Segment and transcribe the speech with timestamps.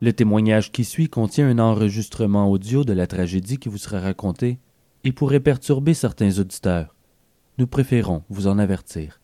[0.00, 4.60] Le témoignage qui suit contient un enregistrement audio de la tragédie qui vous sera racontée
[5.02, 6.94] et pourrait perturber certains auditeurs.
[7.58, 9.20] Nous préférons vous en avertir.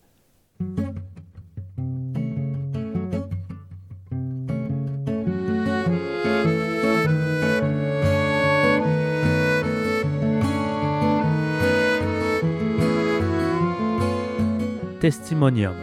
[14.99, 15.75] Testimonium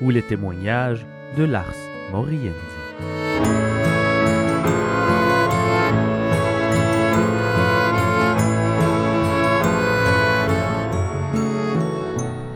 [0.00, 1.06] ou les témoignages
[1.36, 1.76] de Lars
[2.10, 2.50] Moriendi.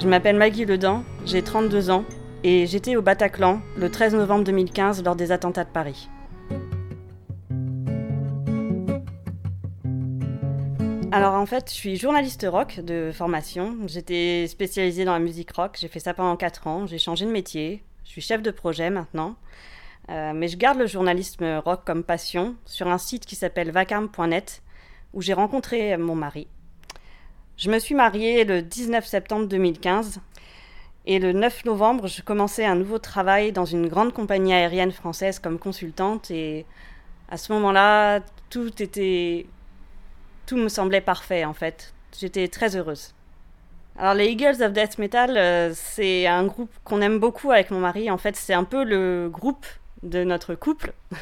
[0.04, 2.04] Je m'appelle Maggie Ledan, j'ai 32 ans
[2.42, 6.10] et j'étais au Bataclan le 13 novembre 2015 lors des attentats de Paris.
[11.10, 13.78] Alors en fait, je suis journaliste rock de formation.
[13.86, 15.78] J'étais spécialisée dans la musique rock.
[15.80, 16.86] J'ai fait ça pendant 4 ans.
[16.86, 17.82] J'ai changé de métier.
[18.04, 19.36] Je suis chef de projet maintenant.
[20.10, 24.62] Euh, mais je garde le journalisme rock comme passion sur un site qui s'appelle vacarme.net
[25.14, 26.46] où j'ai rencontré mon mari.
[27.56, 30.20] Je me suis mariée le 19 septembre 2015
[31.06, 35.38] et le 9 novembre, je commençais un nouveau travail dans une grande compagnie aérienne française
[35.38, 36.66] comme consultante et
[37.28, 39.46] à ce moment-là, tout était
[40.46, 41.94] tout me semblait parfait en fait.
[42.18, 43.14] J'étais très heureuse.
[43.96, 47.78] Alors les Eagles of Death Metal, euh, c'est un groupe qu'on aime beaucoup avec mon
[47.78, 48.10] mari.
[48.10, 49.66] En fait, c'est un peu le groupe
[50.02, 50.92] de notre couple.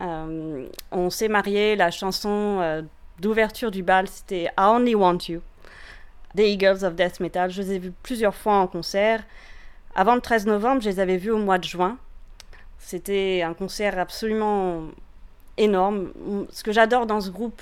[0.00, 2.80] Euh, on s'est mariés, la chanson euh,
[3.20, 5.42] d'ouverture du bal, c'était I Only Want You
[6.34, 7.50] des Eagles of Death Metal.
[7.50, 9.22] Je les ai vus plusieurs fois en concert.
[9.94, 11.98] Avant le 13 novembre, je les avais vus au mois de juin.
[12.78, 14.82] C'était un concert absolument
[15.58, 16.12] énorme.
[16.50, 17.60] Ce que j'adore dans ce groupe,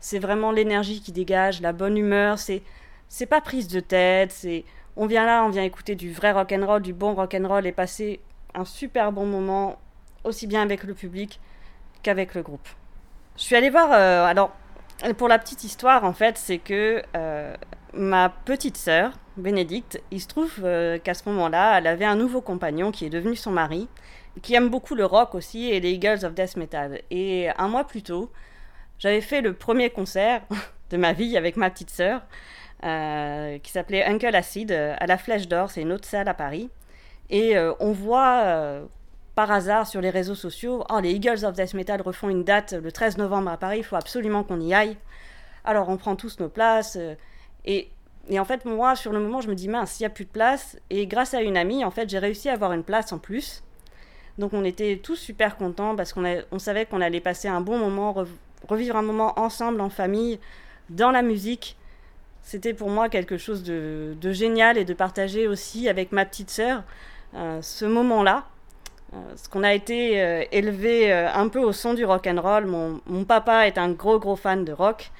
[0.00, 2.38] c'est vraiment l'énergie qui dégage, la bonne humeur.
[2.38, 2.62] C'est
[3.08, 4.32] c'est pas prise de tête.
[4.32, 4.64] C'est
[4.96, 7.46] on vient là, on vient écouter du vrai rock and roll, du bon rock and
[7.46, 8.20] roll et passer
[8.54, 9.78] un super bon moment
[10.24, 11.40] aussi bien avec le public
[12.02, 12.68] qu'avec le groupe.
[13.36, 13.92] Je suis allée voir.
[13.92, 14.52] Euh, alors
[15.16, 17.54] pour la petite histoire, en fait, c'est que euh,
[17.94, 22.40] ma petite sœur, Bénédicte, il se trouve euh, qu'à ce moment-là, elle avait un nouveau
[22.40, 23.88] compagnon qui est devenu son mari,
[24.42, 27.00] qui aime beaucoup le rock aussi et les Eagles of Death Metal.
[27.10, 28.30] Et un mois plus tôt,
[28.98, 30.42] j'avais fait le premier concert
[30.90, 32.22] de ma vie avec ma petite sœur,
[32.84, 36.70] euh, qui s'appelait Uncle Acid, à la Flèche d'Or, c'est une autre salle à Paris.
[37.30, 38.82] Et euh, on voit
[39.34, 42.72] par hasard sur les réseaux sociaux, oh, les Eagles of Death Metal refont une date
[42.72, 44.96] le 13 novembre à Paris, il faut absolument qu'on y aille.
[45.64, 46.98] Alors on prend tous nos places.
[47.64, 47.88] Et,
[48.38, 50.30] en fait, moi, sur le moment, je me dis, mince, il n'y a plus de
[50.30, 50.78] place.
[50.90, 53.62] Et grâce à une amie, en fait, j'ai réussi à avoir une place en plus.
[54.38, 57.76] Donc on était tous super contents parce qu'on on savait qu'on allait passer un bon
[57.76, 58.14] moment,
[58.68, 60.38] revivre un moment ensemble, en famille,
[60.90, 61.76] dans la musique.
[62.42, 66.82] C'était pour moi quelque chose de, génial et de partager aussi avec ma petite sœur
[67.34, 68.46] euh, ce moment-là.
[69.12, 72.66] Euh, parce qu'on a été euh, élevé un peu au son du rock and roll.
[72.66, 75.10] Mon, papa est un gros gros fan de rock.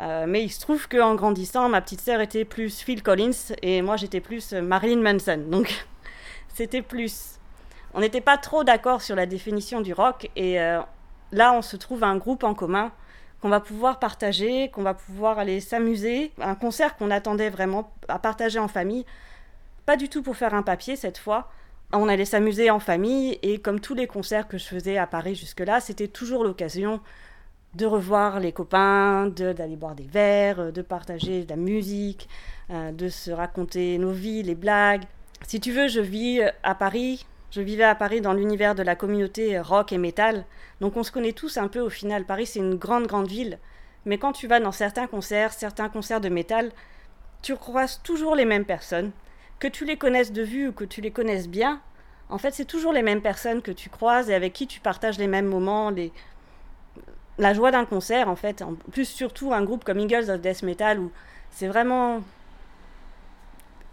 [0.00, 3.80] Euh, mais il se trouve qu'en grandissant, ma petite sœur était plus Phil Collins et
[3.80, 5.44] moi j'étais plus euh, Marilyn Manson.
[5.48, 5.86] Donc
[6.54, 7.38] c'était plus.
[7.94, 10.80] On n'était pas trop d'accord sur la définition du rock et euh,
[11.30, 12.90] là on se trouve un groupe en commun
[13.40, 16.32] qu'on va pouvoir partager, qu'on va pouvoir aller s'amuser.
[16.40, 19.04] Un concert qu'on attendait vraiment à partager en famille.
[19.86, 21.50] Pas du tout pour faire un papier cette fois.
[21.92, 25.36] On allait s'amuser en famille et comme tous les concerts que je faisais à Paris
[25.36, 27.00] jusque-là, c'était toujours l'occasion
[27.74, 32.28] de revoir les copains, d'aller boire des verres, euh, de partager de la musique,
[32.70, 35.04] euh, de se raconter nos vies, les blagues.
[35.46, 37.26] Si tu veux, je vis euh, à Paris.
[37.50, 40.44] Je vivais à Paris dans l'univers de la communauté rock et métal.
[40.80, 42.24] Donc on se connaît tous un peu au final.
[42.24, 43.58] Paris, c'est une grande, grande ville.
[44.06, 46.72] Mais quand tu vas dans certains concerts, certains concerts de métal,
[47.42, 49.12] tu croises toujours les mêmes personnes.
[49.60, 51.80] Que tu les connaisses de vue ou que tu les connaisses bien,
[52.28, 55.18] en fait, c'est toujours les mêmes personnes que tu croises et avec qui tu partages
[55.18, 56.10] les mêmes moments, les,
[57.38, 58.62] la joie d'un concert, en fait.
[58.62, 61.10] En plus, surtout un groupe comme Eagles of Death Metal, où
[61.50, 62.20] c'est vraiment.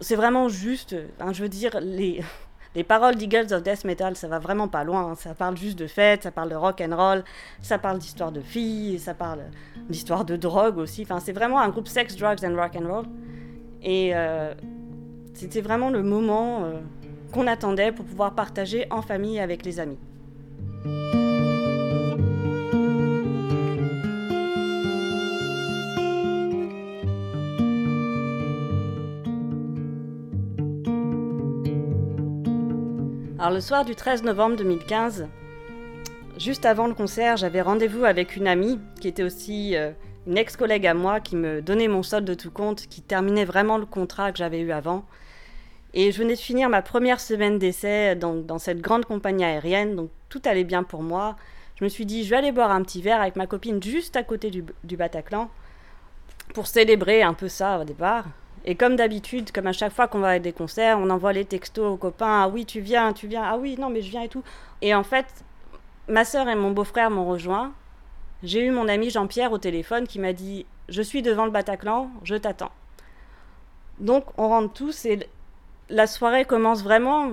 [0.00, 0.96] C'est vraiment juste.
[1.32, 2.22] Je veux dire, les,
[2.74, 5.12] les paroles d'Eagles of Death Metal, ça va vraiment pas loin.
[5.12, 5.14] Hein.
[5.14, 7.24] Ça parle juste de fête, ça parle de rock and roll,
[7.60, 9.40] ça parle d'histoire de filles, ça parle
[9.88, 11.02] d'histoire de drogue aussi.
[11.02, 13.04] Enfin, c'est vraiment un groupe sex, drugs and rock and roll.
[13.82, 14.54] Et euh,
[15.34, 16.80] c'était vraiment le moment euh,
[17.32, 19.98] qu'on attendait pour pouvoir partager en famille avec les amis.
[33.42, 35.26] Alors le soir du 13 novembre 2015,
[36.38, 39.90] juste avant le concert, j'avais rendez-vous avec une amie qui était aussi euh,
[40.28, 43.78] une ex-collègue à moi qui me donnait mon solde de tout compte, qui terminait vraiment
[43.78, 45.04] le contrat que j'avais eu avant.
[45.92, 50.10] Et je venais de finir ma première semaine d'essai dans, cette grande compagnie aérienne, donc
[50.28, 51.34] tout allait bien pour moi.
[51.74, 54.14] je me suis dit, je vais aller boire un petit verre avec ma copine juste
[54.14, 55.50] à côté du, du Bataclan
[56.54, 58.26] pour célébrer un peu ça au départ.
[58.64, 61.44] Et comme d'habitude, comme à chaque fois qu'on va à des concerts, on envoie les
[61.44, 62.42] textos aux copains.
[62.42, 63.42] Ah oui, tu viens, tu viens.
[63.42, 64.44] Ah oui, non, mais je viens et tout.
[64.80, 65.26] Et en fait,
[66.08, 67.72] ma sœur et mon beau-frère m'ont rejoint.
[68.42, 72.10] J'ai eu mon ami Jean-Pierre au téléphone qui m'a dit Je suis devant le Bataclan,
[72.24, 72.72] je t'attends.
[73.98, 75.28] Donc on rentre tous et
[75.88, 77.30] la soirée commence vraiment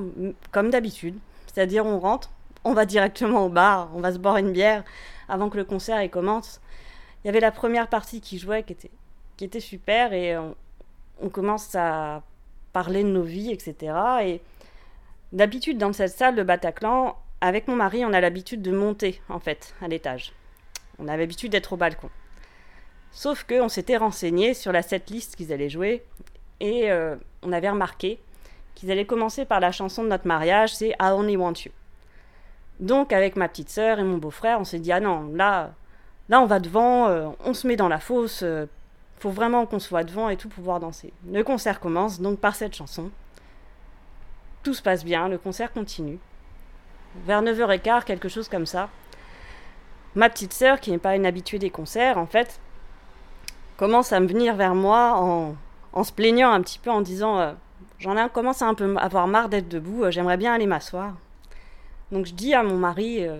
[0.51, 1.17] comme d'habitude.
[1.47, 2.29] C'est-à-dire on rentre,
[2.63, 4.83] on va directement au bar, on va se boire une bière
[5.27, 6.61] avant que le concert commence.
[7.23, 8.91] Il y avait la première partie qui jouait qui était,
[9.37, 10.55] qui était super et on,
[11.21, 12.23] on commence à
[12.73, 13.93] parler de nos vies, etc.
[14.23, 14.41] Et
[15.33, 19.39] d'habitude, dans cette salle de Bataclan, avec mon mari, on a l'habitude de monter, en
[19.39, 20.33] fait, à l'étage.
[20.99, 22.09] On a l'habitude d'être au balcon.
[23.11, 26.03] Sauf qu'on s'était renseigné sur la setlist qu'ils allaient jouer
[26.59, 28.19] et euh, on avait remarqué
[28.75, 31.71] qu'ils allaient commencer par la chanson de notre mariage, c'est I Only Want You.
[32.79, 35.71] Donc, avec ma petite sœur et mon beau-frère, on s'est dit, ah non, là,
[36.29, 38.67] là on va devant, euh, on se met dans la fosse, euh,
[39.19, 41.13] faut vraiment qu'on soit devant et tout pour pouvoir danser.
[41.29, 43.11] Le concert commence donc par cette chanson.
[44.63, 46.19] Tout se passe bien, le concert continue.
[47.25, 48.89] Vers 9h15, quelque chose comme ça.
[50.15, 52.59] Ma petite sœur, qui n'est pas une habituée des concerts, en fait,
[53.77, 55.55] commence à me venir vers moi en,
[55.93, 57.53] en se plaignant un petit peu, en disant euh,
[57.99, 61.15] J'en ai commence à un peu avoir marre d'être debout, euh, j'aimerais bien aller m'asseoir.
[62.11, 63.37] Donc je dis à mon mari euh,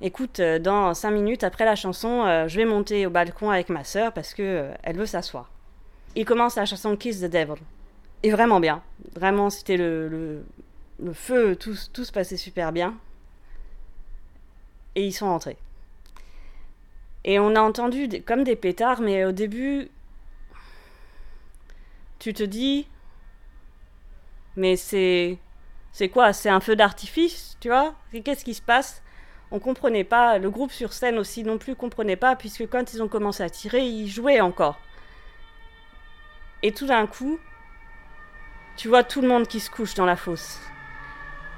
[0.00, 3.68] écoute, euh, dans cinq minutes après la chanson, euh, je vais monter au balcon avec
[3.68, 5.50] ma sœur parce que euh, elle veut s'asseoir.
[6.14, 7.60] Il commence la chanson Kiss the Devil.
[8.22, 8.82] Et vraiment bien.
[9.14, 10.44] Vraiment, c'était le, le,
[11.02, 12.94] le, feu, tout, tout se passait super bien.
[14.94, 15.56] Et ils sont rentrés.
[17.24, 19.90] Et on a entendu comme des pétards, mais au début,
[22.18, 22.88] tu te dis,
[24.56, 25.38] mais c'est.
[25.92, 26.32] C'est quoi?
[26.32, 27.94] C'est un feu d'artifice, tu vois?
[28.24, 29.02] Qu'est-ce qui se passe?
[29.50, 33.02] On comprenait pas, le groupe sur scène aussi non plus comprenait pas, puisque quand ils
[33.02, 34.78] ont commencé à tirer, ils jouaient encore.
[36.62, 37.38] Et tout d'un coup,
[38.76, 40.60] tu vois tout le monde qui se couche dans la fosse.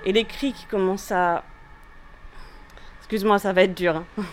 [0.05, 1.45] Et les cris qui commencent à...
[3.01, 3.97] Excuse-moi, ça va être dur.
[3.97, 4.25] Hein.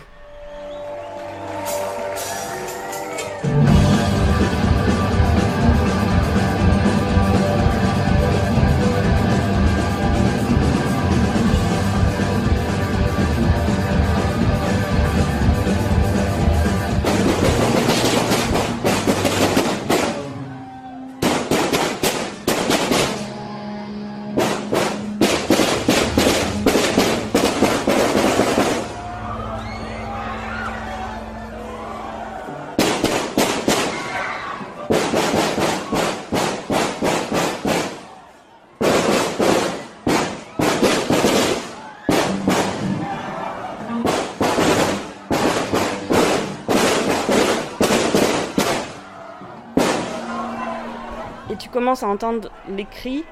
[51.78, 53.24] Commence à entendre les cris.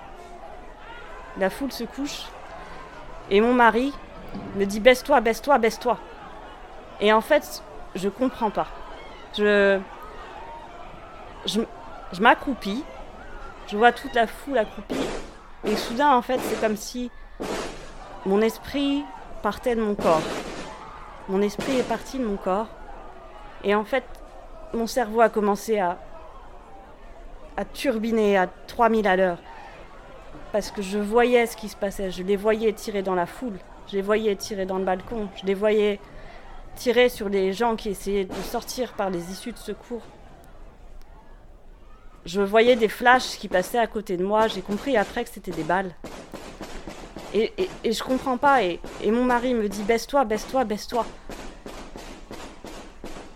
[1.37, 2.27] La foule se couche.
[3.29, 3.93] Et mon mari
[4.55, 5.99] me dit baisse-toi, baisse-toi, baisse-toi.
[7.01, 7.65] Et en fait,
[7.97, 8.69] je comprends pas.
[9.37, 9.81] Je.
[11.45, 11.61] Je,
[12.13, 12.85] je m'accroupis.
[13.67, 14.95] Je vois toute la foule accroupie.
[15.65, 17.11] Et soudain, en fait, c'est comme si
[18.27, 19.05] mon esprit
[19.43, 20.23] partait de mon corps.
[21.29, 22.69] Mon esprit est parti de mon corps.
[23.65, 24.05] Et en fait,
[24.73, 25.99] mon cerveau a commencé à
[27.57, 29.39] à turbiner à 3000 à l'heure.
[30.53, 32.11] Parce que je voyais ce qui se passait.
[32.11, 33.59] Je les voyais tirer dans la foule.
[33.89, 35.29] Je les voyais tirer dans le balcon.
[35.41, 36.01] Je les voyais
[36.77, 40.03] tirer sur les gens qui essayaient de sortir par les issues de secours.
[42.25, 44.49] Je voyais des flashs qui passaient à côté de moi.
[44.49, 45.93] J'ai compris après que c'était des balles.
[47.35, 47.53] Et,
[47.85, 48.63] et, je comprends pas.
[48.65, 51.05] Et, et mon mari me dit baisse-toi, baisse-toi, baisse-toi.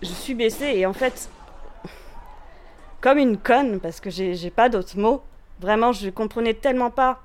[0.01, 1.29] Je suis baissée et en fait,
[3.01, 5.23] comme une conne, parce que j'ai pas d'autres mots.
[5.59, 7.21] Vraiment, je comprenais tellement pas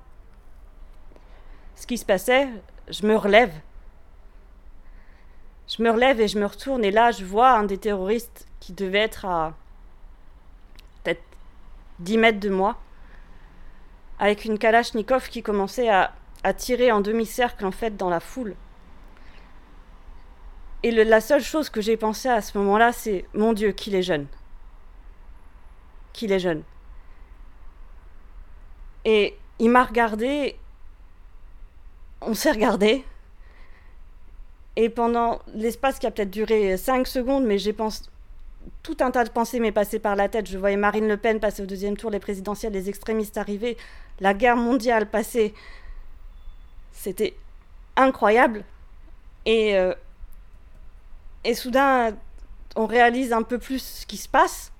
[1.75, 2.49] ce qui se passait.
[2.89, 3.53] Je me relève.
[5.67, 6.83] Je me relève et je me retourne.
[6.83, 9.53] Et là, je vois un des terroristes qui devait être à
[11.03, 11.23] peut-être
[11.99, 12.77] 10 mètres de moi,
[14.19, 16.13] avec une Kalachnikov qui commençait à,
[16.55, 18.55] tirer en demi-cercle, en fait, dans la foule.
[20.81, 24.03] Et la seule chose que j'ai pensé à ce moment-là, c'est Mon Dieu, qu'il est
[24.03, 24.27] jeune
[26.17, 26.63] qu'il est jeune.
[29.05, 30.57] Et il m'a regardé,
[32.21, 33.05] on s'est regardé,
[34.75, 38.03] et pendant l'espace qui a peut-être duré 5 secondes, mais j'ai pensé,
[38.83, 40.47] tout un tas de pensées m'est passé par la tête.
[40.47, 43.77] Je voyais Marine Le Pen passer au deuxième tour, les présidentielles, les extrémistes arriver,
[44.19, 45.53] la guerre mondiale passer.
[46.91, 47.35] C'était
[47.95, 48.65] incroyable.
[49.45, 49.93] Et euh,
[51.43, 52.15] Et soudain,
[52.75, 54.71] on réalise un peu plus ce qui se passe.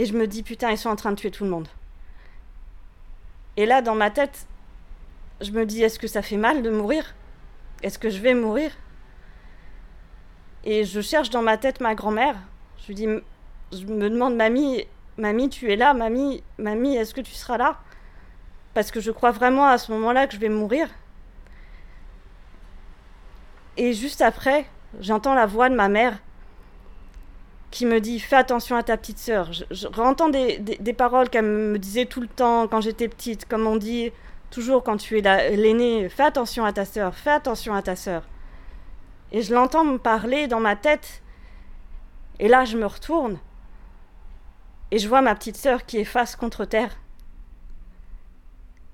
[0.00, 1.68] Et je me dis, putain, ils sont en train de tuer tout le monde.
[3.58, 4.46] Et là, dans ma tête,
[5.42, 7.14] je me dis, est-ce que ça fait mal de mourir?
[7.82, 8.72] Est-ce que je vais mourir?
[10.64, 12.36] Et je cherche dans ma tête ma grand-mère.
[12.88, 13.08] Je dis,
[13.72, 14.86] je me demande, mamie,
[15.18, 17.78] mamie, tu es là, mamie, mamie, est-ce que tu seras là?
[18.72, 20.88] Parce que je crois vraiment à ce moment-là que je vais mourir.
[23.76, 24.64] Et juste après,
[24.98, 26.20] j'entends la voix de ma mère
[27.70, 29.52] qui me dit Fais attention à ta petite sœur.
[29.52, 33.66] Je, je des, des, paroles qu'elle me disait tout le temps quand j'étais petite, comme
[33.66, 34.12] on dit
[34.50, 38.22] toujours quand tu es l'aîné Fais attention à ta sœur, fais attention à ta sœur.
[39.32, 41.22] Et je l'entends me parler dans ma tête.
[42.40, 43.38] Et là, je me retourne.
[44.90, 46.96] Et je vois ma petite sœur qui est face contre terre.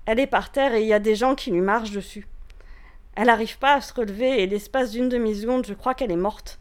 [0.05, 2.27] Elle est par terre et il y a des gens qui lui marchent dessus.
[3.15, 6.59] Elle n'arrive pas à se relever et l'espace d'une demi-seconde, je crois qu'elle est morte.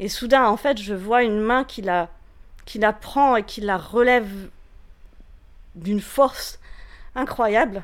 [0.00, 2.08] Et soudain, en fait, je vois une main qui la,
[2.64, 4.50] qui la prend et qui la relève
[5.74, 6.58] d'une force
[7.14, 7.82] incroyable.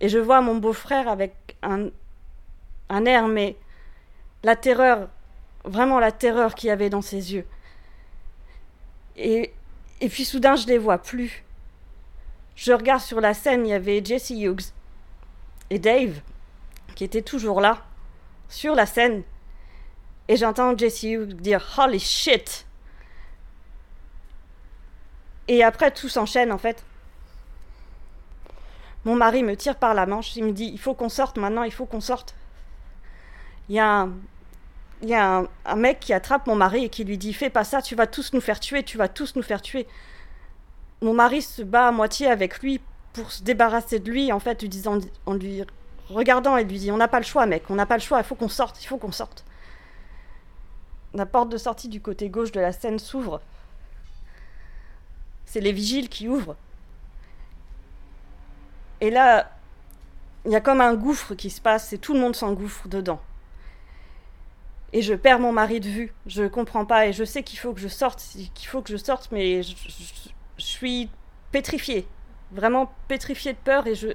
[0.00, 1.88] Et je vois mon beau-frère avec un,
[2.88, 3.56] un air, mais
[4.42, 5.08] la terreur,
[5.64, 7.46] vraiment la terreur qu'il y avait dans ses yeux.
[9.16, 9.52] Et,
[10.00, 11.44] et puis soudain, je les vois plus.
[12.56, 14.72] Je regarde sur la scène, il y avait Jesse Hughes
[15.70, 16.20] et Dave,
[16.94, 17.84] qui étaient toujours là,
[18.48, 19.22] sur la scène.
[20.28, 22.66] Et j'entends Jesse dire Holy shit!
[25.48, 26.84] Et après, tout s'enchaîne en fait.
[29.04, 31.64] Mon mari me tire par la manche, il me dit Il faut qu'on sorte maintenant,
[31.64, 32.34] il faut qu'on sorte.
[33.68, 34.08] Il y a,
[35.64, 38.06] un, mec qui attrape mon mari et qui lui dit Fais pas ça, tu vas
[38.06, 39.88] tous nous faire tuer, tu vas tous nous faire tuer.
[41.00, 42.80] Mon mari se bat à moitié avec lui
[43.12, 45.64] pour se débarrasser de lui, en fait, lui disant, en lui
[46.08, 48.18] regardant et lui dit On n'a pas le choix, mec, on n'a pas le choix,
[48.18, 49.44] il faut qu'on sorte, il faut qu'on sorte.
[51.14, 53.40] La porte de sortie du côté gauche de la scène s'ouvre.
[55.44, 56.56] C'est les vigiles qui ouvrent.
[59.00, 59.50] Et là,
[60.44, 63.20] il y a comme un gouffre qui se passe et tout le monde s'engouffre dedans.
[64.92, 66.14] Et je perds mon mari de vue.
[66.26, 68.22] Je comprends pas et je sais qu'il faut que je sorte,
[69.32, 69.74] mais je,
[70.56, 71.10] je suis
[71.50, 72.06] pétrifiée,
[72.52, 74.08] vraiment pétrifiée de peur et je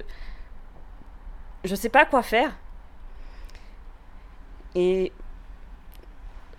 [1.64, 2.56] je sais pas quoi faire.
[4.74, 5.12] Et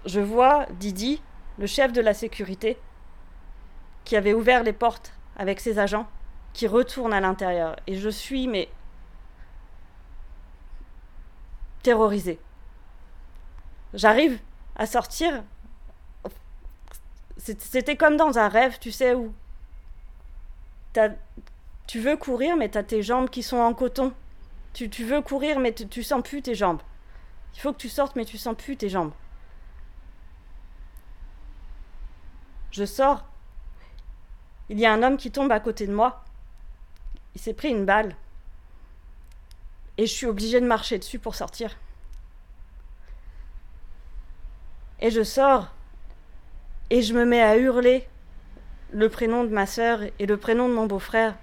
[0.05, 1.21] je vois Didi,
[1.57, 2.77] le chef de la sécurité,
[4.05, 6.07] qui avait ouvert les portes avec ses agents,
[6.53, 7.75] qui retourne à l'intérieur.
[7.87, 8.69] Et je suis, mais
[11.83, 12.39] terrorisée.
[13.93, 14.39] J'arrive
[14.75, 15.43] à sortir.
[17.37, 19.33] C'était comme dans un rêve, tu sais, où
[21.87, 24.13] tu veux courir, mais tu as tes jambes qui sont en coton.
[24.73, 26.81] Tu, tu veux courir, mais tu sens plus tes jambes.
[27.55, 29.11] Il faut que tu sortes, mais tu sens plus tes jambes.
[32.71, 33.25] Je sors.
[34.69, 36.23] Il y a un homme qui tombe à côté de moi.
[37.35, 38.15] Il s'est pris une balle.
[39.97, 41.77] Et je suis obligée de marcher dessus pour sortir.
[44.99, 45.73] Et je sors.
[46.89, 48.07] Et je me mets à hurler
[48.91, 51.35] le prénom de ma sœur et le prénom de mon beau-frère.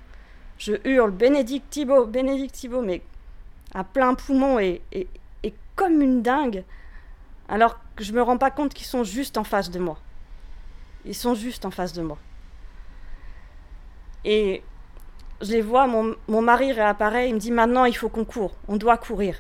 [0.59, 3.03] Je hurle Bénédicte Thibault, Bénédicte Thibault, mais
[3.75, 5.07] à plein poumon et, et,
[5.75, 6.65] comme une dingue,
[7.49, 9.99] alors que je me rends pas compte qu'ils sont juste en face de moi.
[11.07, 12.19] Ils sont juste en face de moi.
[14.25, 14.63] Et
[15.41, 18.77] je les vois, mon, mari réapparaît, il me dit maintenant il faut qu'on court, on
[18.77, 19.37] doit courir.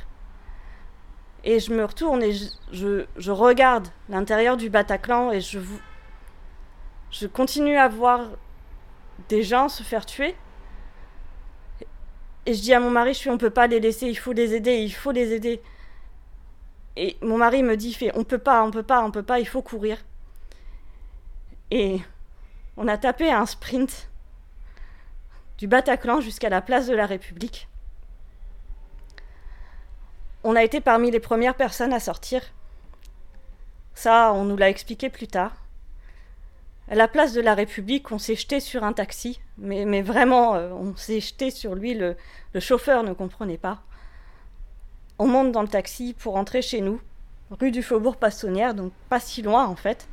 [1.42, 5.58] Et je me retourne et je, je, je regarde l'intérieur du Bataclan et je,
[7.10, 8.30] je continue à voir
[9.28, 10.34] des gens se faire tuer.
[12.46, 14.32] Et je dis à mon mari, je suis, on peut pas les laisser, il faut
[14.32, 15.60] les aider, il faut les aider.
[16.96, 19.40] Et mon mari me dit, fait, on peut pas, on peut pas, on peut pas,
[19.40, 19.98] il faut courir.
[21.70, 22.00] Et
[22.76, 24.08] on a tapé un sprint
[25.58, 27.68] du Bataclan jusqu'à la place de la République.
[30.44, 32.42] On a été parmi les premières personnes à sortir.
[33.94, 35.56] Ça, on nous l'a expliqué plus tard.
[36.88, 40.70] À la place de la République, on s'est jeté sur un taxi, mais, vraiment, euh,
[40.70, 42.16] on s'est jeté sur lui, le,
[42.60, 43.82] chauffeur ne comprenait pas.
[45.18, 47.00] On monte dans le taxi pour rentrer chez nous,
[47.50, 50.06] rue du Faubourg Passonnière, donc pas si loin en fait.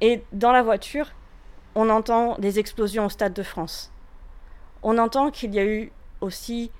[0.00, 1.12] Et dans la voiture,
[1.74, 3.92] on entend des explosions au Stade de France.
[4.82, 6.70] On entend qu'il y a eu aussi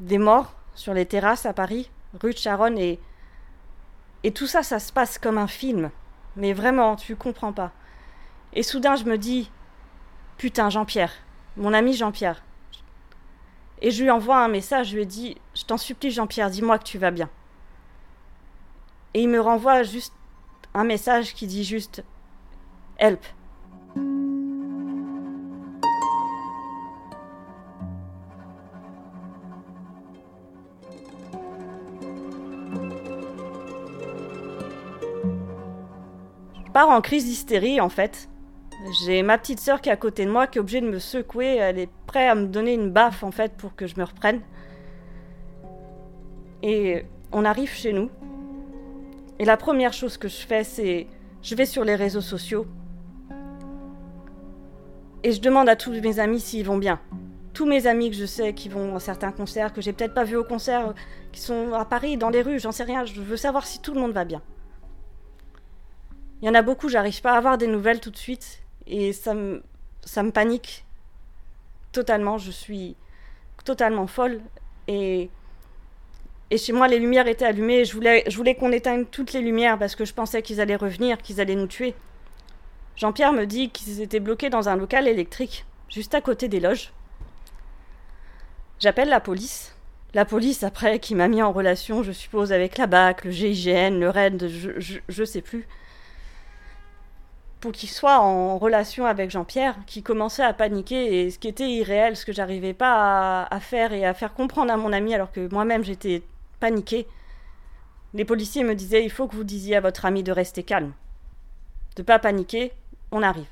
[0.00, 2.98] des morts sur les terrasses à Paris, rue de Charonne, et,
[4.24, 5.90] et tout ça, ça se passe comme un film.
[6.36, 7.72] Mais vraiment, tu comprends pas.
[8.52, 9.50] Et soudain, je me dis
[10.36, 11.12] Putain, Jean-Pierre,
[11.56, 12.42] mon ami Jean-Pierre.
[13.80, 16.84] Et je lui envoie un message, je lui ai Je t'en supplie, Jean-Pierre, dis-moi que
[16.84, 17.28] tu vas bien.
[19.14, 20.14] Et il me renvoie juste
[20.74, 22.04] un message qui dit juste
[22.98, 23.24] Help.
[36.66, 38.28] Je pars en crise d'hystérie en fait.
[39.04, 40.98] J'ai ma petite sœur qui est à côté de moi qui est obligée de me
[40.98, 41.56] secouer.
[41.56, 44.40] Elle est prête à me donner une baffe en fait pour que je me reprenne.
[46.64, 48.10] Et on arrive chez nous.
[49.38, 51.06] Et la première chose que je fais, c'est
[51.42, 52.66] je vais sur les réseaux sociaux
[55.22, 57.00] et je demande à tous mes amis s'ils vont bien.
[57.54, 60.24] Tous mes amis que je sais qui vont à certains concerts, que j'ai peut-être pas
[60.24, 60.94] vus au concert,
[61.32, 63.94] qui sont à Paris, dans les rues, j'en sais rien, je veux savoir si tout
[63.94, 64.42] le monde va bien.
[66.40, 69.12] Il y en a beaucoup, j'arrive pas à avoir des nouvelles tout de suite et
[69.12, 69.62] ça me,
[70.04, 70.84] ça me panique
[71.90, 72.38] totalement.
[72.38, 72.96] Je suis
[73.64, 74.40] totalement folle
[74.86, 75.30] et
[76.50, 77.84] et chez moi, les lumières étaient allumées.
[77.84, 80.76] Je voulais, je voulais qu'on éteigne toutes les lumières parce que je pensais qu'ils allaient
[80.76, 81.94] revenir, qu'ils allaient nous tuer.
[82.98, 86.92] Jean-Pierre me dit qu'ils étaient bloqués dans un local électrique, juste à côté des loges.
[88.80, 89.76] J'appelle la police.
[90.14, 94.00] La police, après, qui m'a mis en relation, je suppose, avec la BAC, le GIGN,
[94.00, 95.68] le RAID, je, je, sais plus.
[97.60, 101.70] Pour qu'il soit en relation avec Jean-Pierre, qui commençait à paniquer, et ce qui était
[101.70, 105.14] irréel, ce que j'arrivais pas à, à, faire et à faire comprendre à mon ami,
[105.14, 106.22] alors que moi-même j'étais
[106.58, 107.06] paniqué.
[108.12, 110.94] Les policiers me disaient il faut que vous disiez à votre ami de rester calme.
[111.94, 112.72] De pas paniquer,
[113.10, 113.48] on arrive.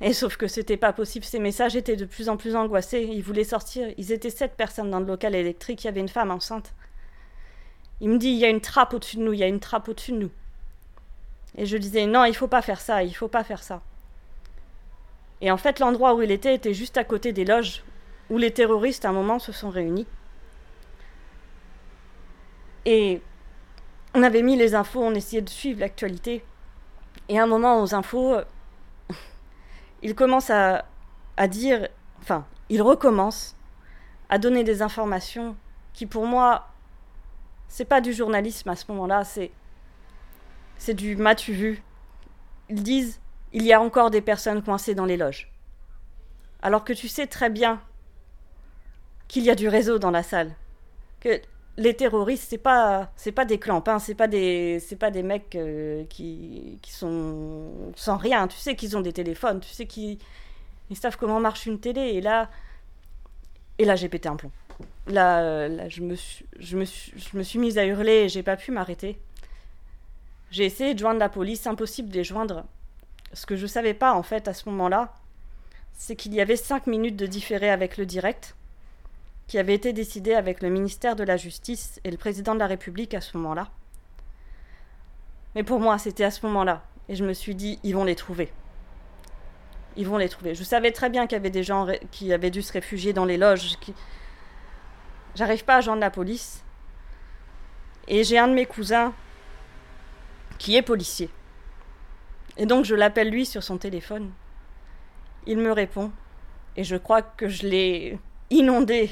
[0.00, 3.22] Et sauf que c'était pas possible, ces messages étaient de plus en plus angoissés, ils
[3.22, 6.30] voulaient sortir, ils étaient sept personnes dans le local électrique, il y avait une femme
[6.30, 6.74] enceinte.
[8.00, 9.60] Il me dit il y a une trappe au-dessus de nous, il y a une
[9.60, 10.30] trappe au-dessus de nous.
[11.56, 13.80] Et je disais non, il faut pas faire ça, il faut pas faire ça.
[15.40, 17.82] Et en fait, l'endroit où il était était juste à côté des loges
[18.28, 20.06] où les terroristes à un moment se sont réunis.
[22.84, 23.20] Et
[24.14, 26.44] on avait mis les infos, on essayait de suivre l'actualité.
[27.28, 28.36] Et à un moment, aux infos,
[30.02, 30.84] il commence à,
[31.48, 31.88] dire,
[32.20, 33.56] enfin, il recommence
[34.28, 35.56] à donner des informations
[35.92, 36.68] qui, pour moi,
[37.68, 39.50] c'est pas du journalisme à ce moment-là, c'est
[40.78, 41.82] c'est du m'as-tu vu?
[42.68, 43.18] Ils disent
[43.52, 45.50] il y a encore des personnes coincées dans les loges.
[46.62, 47.80] Alors que tu sais très bien
[49.28, 50.52] qu'il y a du réseau dans la salle,
[51.20, 51.40] que
[51.78, 55.54] les terroristes, c'est pas c'est pas des clampins, c'est pas des c'est pas des mecs
[55.54, 58.48] euh, qui, qui sont sans rien.
[58.48, 60.18] Tu sais qu'ils ont des téléphones, tu sais qu'ils
[60.90, 62.00] ils savent comment marche une télé.
[62.00, 62.48] Et là
[63.78, 64.52] et là j'ai pété un plomb.
[65.06, 68.28] Là, là je me suis je me suis je me suis mise à hurler et
[68.28, 69.18] j'ai pas pu m'arrêter.
[70.50, 72.64] J'ai essayé de joindre la police, impossible de les joindre.
[73.32, 75.12] Ce que je savais pas en fait à ce moment-là,
[75.92, 78.54] c'est qu'il y avait cinq minutes de différé avec le direct
[79.46, 82.66] qui avait été décidé avec le ministère de la Justice et le président de la
[82.66, 83.70] République à ce moment-là.
[85.54, 86.84] Mais pour moi, c'était à ce moment-là.
[87.08, 88.52] Et je me suis dit, ils vont les trouver.
[89.96, 90.54] Ils vont les trouver.
[90.54, 93.24] Je savais très bien qu'il y avait des gens qui avaient dû se réfugier dans
[93.24, 93.76] les loges.
[95.34, 96.64] J'arrive pas à joindre la police.
[98.08, 99.14] Et j'ai un de mes cousins
[100.58, 101.30] qui est policier.
[102.56, 104.32] Et donc je l'appelle lui sur son téléphone.
[105.46, 106.10] Il me répond.
[106.76, 108.18] Et je crois que je l'ai
[108.50, 109.10] inondé,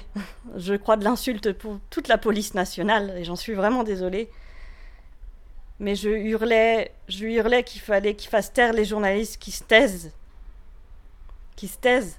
[0.56, 4.30] je crois, de l'insulte pour toute la police nationale, et j'en suis vraiment désolée.
[5.80, 10.12] Mais je hurlais, je hurlais qu'il fallait qu'il fasse taire les journalistes qui se taisent.
[11.56, 12.18] Qui se taisent.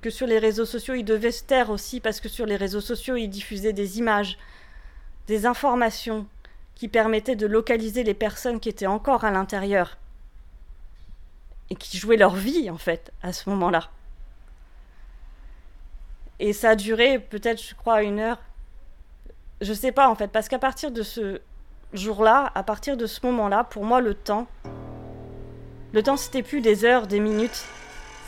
[0.00, 2.80] Que sur les réseaux sociaux, ils devaient se taire aussi, parce que sur les réseaux
[2.80, 4.38] sociaux, ils diffusaient des images,
[5.26, 6.26] des informations
[6.74, 9.98] qui permettaient de localiser les personnes qui étaient encore à l'intérieur.
[11.70, 13.90] Et qui jouaient leur vie, en fait, à ce moment-là.
[16.38, 18.38] Et ça a duré peut-être, je crois, une heure.
[19.60, 21.40] Je sais pas en fait, parce qu'à partir de ce
[21.92, 24.46] jour-là, à partir de ce moment-là, pour moi, le temps,
[25.92, 27.64] le temps, c'était plus des heures, des minutes,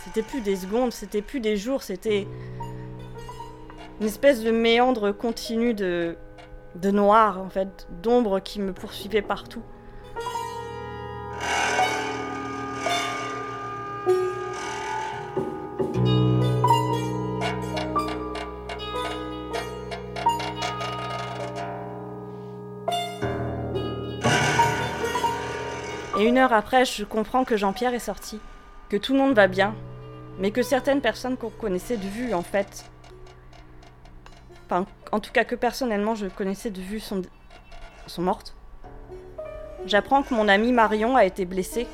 [0.04, 2.28] c'était plus des secondes, c'était plus des jours, c'était
[4.00, 6.16] une espèce de méandre continu de,
[6.74, 9.62] de noir, en fait, d'ombre qui me poursuivait partout.
[26.24, 28.40] Une heure après, je comprends que Jean-Pierre est sorti,
[28.88, 29.74] que tout le monde va bien,
[30.38, 32.84] mais que certaines personnes qu'on connaissait de vue, en fait,
[34.66, 37.22] enfin, en tout cas que personnellement je connaissais de vue, sont,
[38.06, 38.54] sont mortes.
[39.86, 41.86] J'apprends que mon amie Marion a été blessée.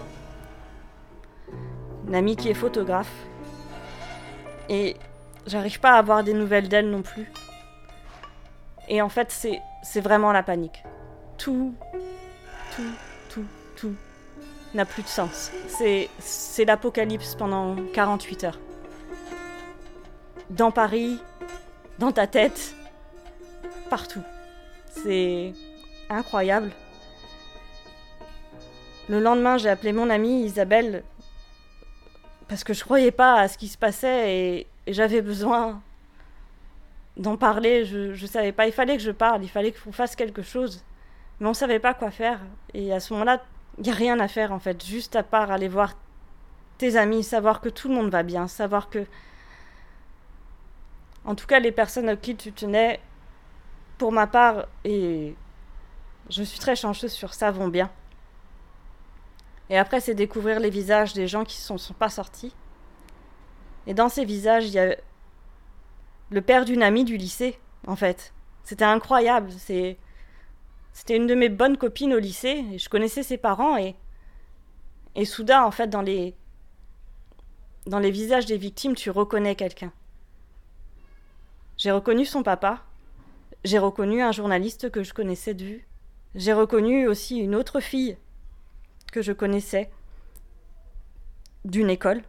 [2.06, 3.12] Une amie qui est photographe.
[4.68, 4.96] Et
[5.46, 7.30] j'arrive pas à avoir des nouvelles d'elle non plus.
[8.88, 9.30] Et en fait,
[9.82, 10.84] c'est vraiment la panique.
[11.36, 11.74] Tout
[12.76, 13.10] tout, tout, tout
[14.74, 15.50] n'a plus de sens.
[15.68, 18.59] C'est, l'apocalypse pendant 48 heures.
[20.50, 21.20] Dans Paris,
[21.98, 22.74] dans ta tête,
[23.88, 24.22] partout.
[24.90, 25.52] C'est
[26.09, 26.70] incroyable.
[29.09, 31.02] Le lendemain, j'ai appelé mon amie Isabelle
[32.48, 35.80] parce que je croyais pas à ce qui se passait et, j'avais besoin
[37.16, 37.85] d'en parler.
[37.85, 38.66] Je, je savais pas.
[38.66, 39.44] Il fallait que je parle.
[39.44, 40.83] Il fallait qu'on fasse quelque chose.
[41.38, 42.40] Mais on savait pas quoi faire.
[42.74, 43.40] Et à ce moment-là,
[43.78, 44.85] il n'y a rien à faire en fait.
[44.85, 45.94] Juste à part aller voir
[46.78, 49.06] tes amis, savoir que tout le monde va bien, savoir que.
[51.24, 53.00] En tout cas, les personnes à qui tu tenais,
[53.98, 55.35] pour ma part, et
[56.30, 57.90] je suis très chanceuse sur ça, vont bien.
[59.68, 62.54] Et après, c'est découvrir les visages des gens qui ne sont, sont, pas sortis.
[63.87, 64.96] Et dans ces visages, il y a
[66.30, 68.33] le père d'une amie du lycée, en fait.
[68.64, 69.50] C'était incroyable.
[69.59, 69.98] C'est,
[70.92, 72.64] c'était une de mes bonnes copines au lycée.
[72.72, 73.96] Et je connaissais ses parents et
[75.16, 76.35] et soudain, en fait, dans les
[77.87, 79.92] dans les visages des victimes, tu reconnais quelqu'un.
[81.76, 82.85] J'ai reconnu son papa.
[83.64, 85.87] J'ai reconnu un journaliste que je connaissais de vue.
[86.35, 88.16] J'ai reconnu aussi une autre fille
[89.12, 89.90] que je connaissais
[91.64, 92.22] d'une école,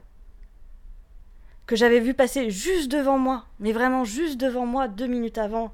[1.68, 5.72] que j'avais vu passer juste devant moi, mais vraiment juste devant moi deux minutes avant.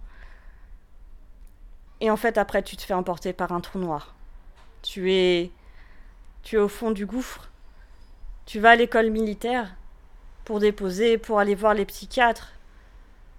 [2.02, 4.16] Et en fait, après, tu te fais emporter par un trou noir.
[4.84, 5.52] Tu es,
[6.44, 7.50] tu es au fond du gouffre.
[8.46, 9.76] Tu vas à l'école militaire
[10.46, 12.54] pour déposer, pour aller voir les psychiatres.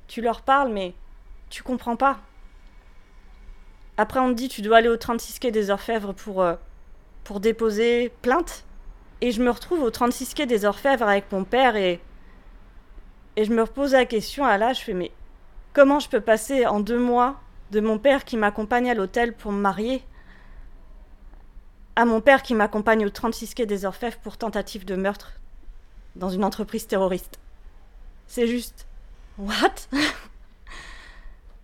[0.08, 0.94] Tu leur parles, mais
[1.50, 2.18] tu comprends pas.
[3.96, 6.54] Après, on te dit tu dois aller au 36 quai des Orfèvres pour, euh,
[7.24, 8.64] pour déposer plainte.
[9.20, 12.00] Et je me retrouve au 36 quai des Orfèvres avec mon père et.
[13.36, 15.12] Et je me repose la question à là, je fais mais
[15.72, 17.40] comment je peux passer en deux mois
[17.70, 20.02] de mon père qui m'accompagne à l'hôtel pour me marier
[21.98, 25.32] à mon père qui m'accompagne au 36 quai des Orfèvres pour tentative de meurtre
[26.14, 27.40] dans une entreprise terroriste.
[28.28, 28.86] C'est juste.
[29.36, 29.88] What?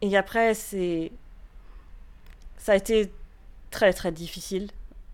[0.01, 1.13] Et après, c'est.
[2.57, 3.13] Ça a été
[3.71, 4.73] très très difficile.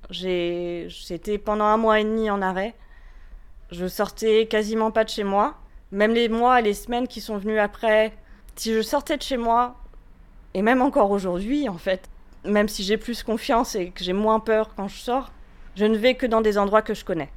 [0.09, 2.75] J'ai J'étais pendant un mois et demi en arrêt.
[3.71, 5.59] Je sortais quasiment pas de chez moi.
[5.93, 8.17] Même les mois et les semaines qui sont venus après,
[8.57, 9.77] si je sortais de chez moi,
[10.55, 12.09] et même encore aujourd'hui en fait,
[12.45, 15.31] même si j'ai plus confiance et que j'ai moins peur quand je sors,
[15.77, 17.31] je ne vais que dans des endroits que je connais.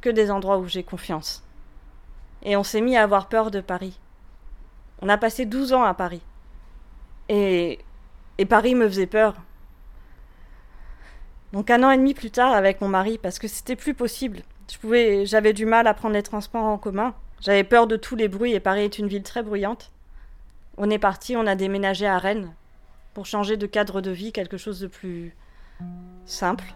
[0.00, 1.44] Que des endroits où j'ai confiance.
[2.42, 3.98] Et on s'est mis à avoir peur de Paris.
[5.02, 6.22] On a passé 12 ans à Paris.
[7.28, 7.78] Et,
[8.38, 9.34] et Paris me faisait peur.
[11.52, 14.42] Donc un an et demi plus tard avec mon mari, parce que c'était plus possible.
[15.24, 17.14] J'avais du mal à prendre les transports en commun.
[17.40, 19.92] J'avais peur de tous les bruits et Paris est une ville très bruyante.
[20.76, 22.52] On est parti, on a déménagé à Rennes
[23.14, 25.34] pour changer de cadre de vie, quelque chose de plus
[26.24, 26.74] simple,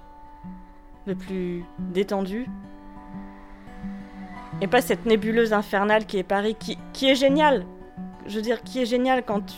[1.07, 2.47] de plus détendu.
[4.61, 7.67] Et pas cette nébuleuse infernale qui est Paris, qui, qui est géniale.
[8.27, 9.57] Je veux dire, qui est géniale quand tu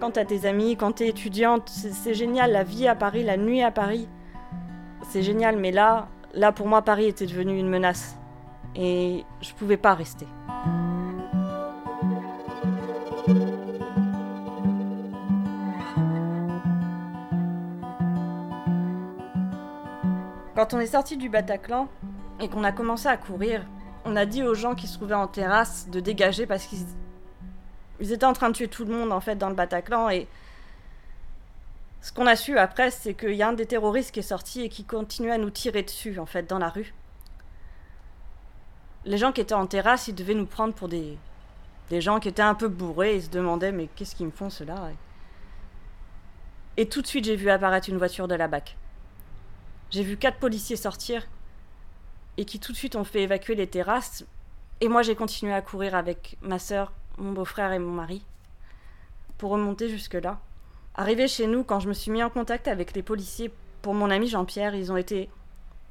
[0.00, 1.68] quand as tes amis, quand tu es étudiante.
[1.68, 4.08] C'est génial, la vie à Paris, la nuit à Paris
[5.04, 8.16] c'est génial, mais là, là pour moi, Paris était devenu une menace.
[8.74, 10.26] Et je pouvais pas rester.
[20.54, 21.88] Quand on est sorti du Bataclan
[22.40, 23.62] et qu'on a commencé à courir,
[24.04, 28.24] on a dit aux gens qui se trouvaient en terrasse de dégager parce qu'ils étaient
[28.24, 30.28] en train de tuer tout le monde en fait dans le Bataclan et
[32.04, 34.60] ce qu'on a su après, c'est qu'il y a un des terroristes qui est sorti
[34.60, 36.92] et qui continue à nous tirer dessus, en fait, dans la rue.
[39.06, 41.16] Les gens qui étaient en terrasse, ils devaient nous prendre pour des,
[41.88, 43.16] des gens qui étaient un peu bourrés.
[43.16, 44.90] Ils se demandaient, mais qu'est-ce qu'ils me font, ceux-là?
[46.76, 48.76] Et tout de suite, j'ai vu apparaître une voiture de la BAC.
[49.94, 51.24] J'ai vu quatre policiers sortir
[52.36, 54.24] et qui tout de suite ont fait évacuer les terrasses.
[54.80, 58.26] Et moi, j'ai continué à courir avec ma sœur, mon beau-frère et mon mari
[59.38, 60.40] pour remonter jusque-là.
[60.96, 63.52] Arrivé chez nous, quand je me suis mis en contact avec les policiers
[63.82, 65.30] pour mon ami Jean-Pierre, ils ont été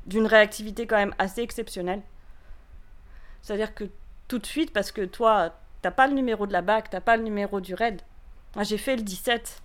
[0.05, 2.01] d'une réactivité quand même assez exceptionnelle.
[3.41, 3.85] C'est-à-dire que
[4.27, 7.15] tout de suite, parce que toi, t'as pas le numéro de la BAC, t'as pas
[7.15, 8.01] le numéro du RAID.
[8.55, 9.61] Moi, j'ai fait le 17.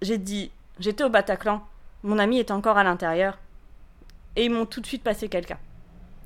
[0.00, 1.66] J'ai dit, j'étais au Bataclan,
[2.02, 3.38] mon ami est encore à l'intérieur.
[4.36, 5.58] Et ils m'ont tout de suite passé quelqu'un.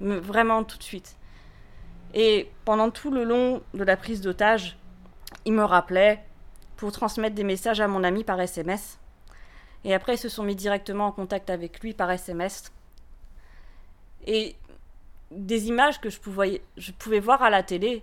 [0.01, 1.17] Vraiment tout de suite.
[2.15, 4.79] Et pendant tout le long de la prise d'otage,
[5.45, 6.25] ils me rappelaient
[6.77, 8.99] pour transmettre des messages à mon ami par SMS.
[9.85, 12.73] Et après, ils se sont mis directement en contact avec lui par SMS.
[14.27, 14.57] Et
[15.31, 18.03] des images que je pouvais, je pouvais voir à la télé,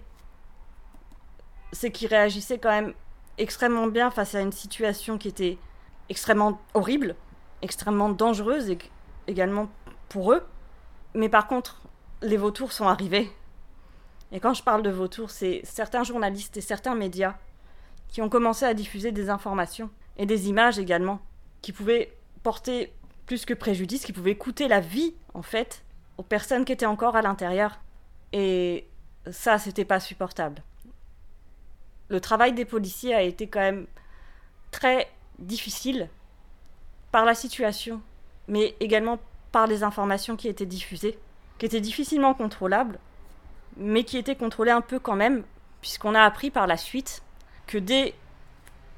[1.71, 2.93] c'est qu'il réagissait quand même
[3.37, 5.57] extrêmement bien face à une situation qui était
[6.09, 7.15] extrêmement horrible.
[7.63, 8.75] Extrêmement dangereuse
[9.27, 9.69] également
[10.09, 10.45] pour eux.
[11.15, 11.81] Mais par contre,
[12.21, 13.31] les vautours sont arrivés.
[14.31, 17.35] Et quand je parle de vautours, c'est certains journalistes et certains médias
[18.09, 21.19] qui ont commencé à diffuser des informations et des images également
[21.61, 22.93] qui pouvaient porter
[23.25, 25.83] plus que préjudice, qui pouvaient coûter la vie en fait
[26.17, 27.79] aux personnes qui étaient encore à l'intérieur.
[28.33, 28.87] Et
[29.31, 30.61] ça, c'était pas supportable.
[32.09, 33.87] Le travail des policiers a été quand même
[34.71, 35.07] très
[35.39, 36.09] difficile
[37.13, 38.01] par la situation,
[38.47, 39.19] mais également
[39.51, 41.19] par les informations qui étaient diffusées,
[41.59, 42.97] qui étaient difficilement contrôlables,
[43.77, 45.43] mais qui étaient contrôlées un peu quand même,
[45.79, 47.21] puisqu'on a appris par la suite
[47.67, 48.15] que dès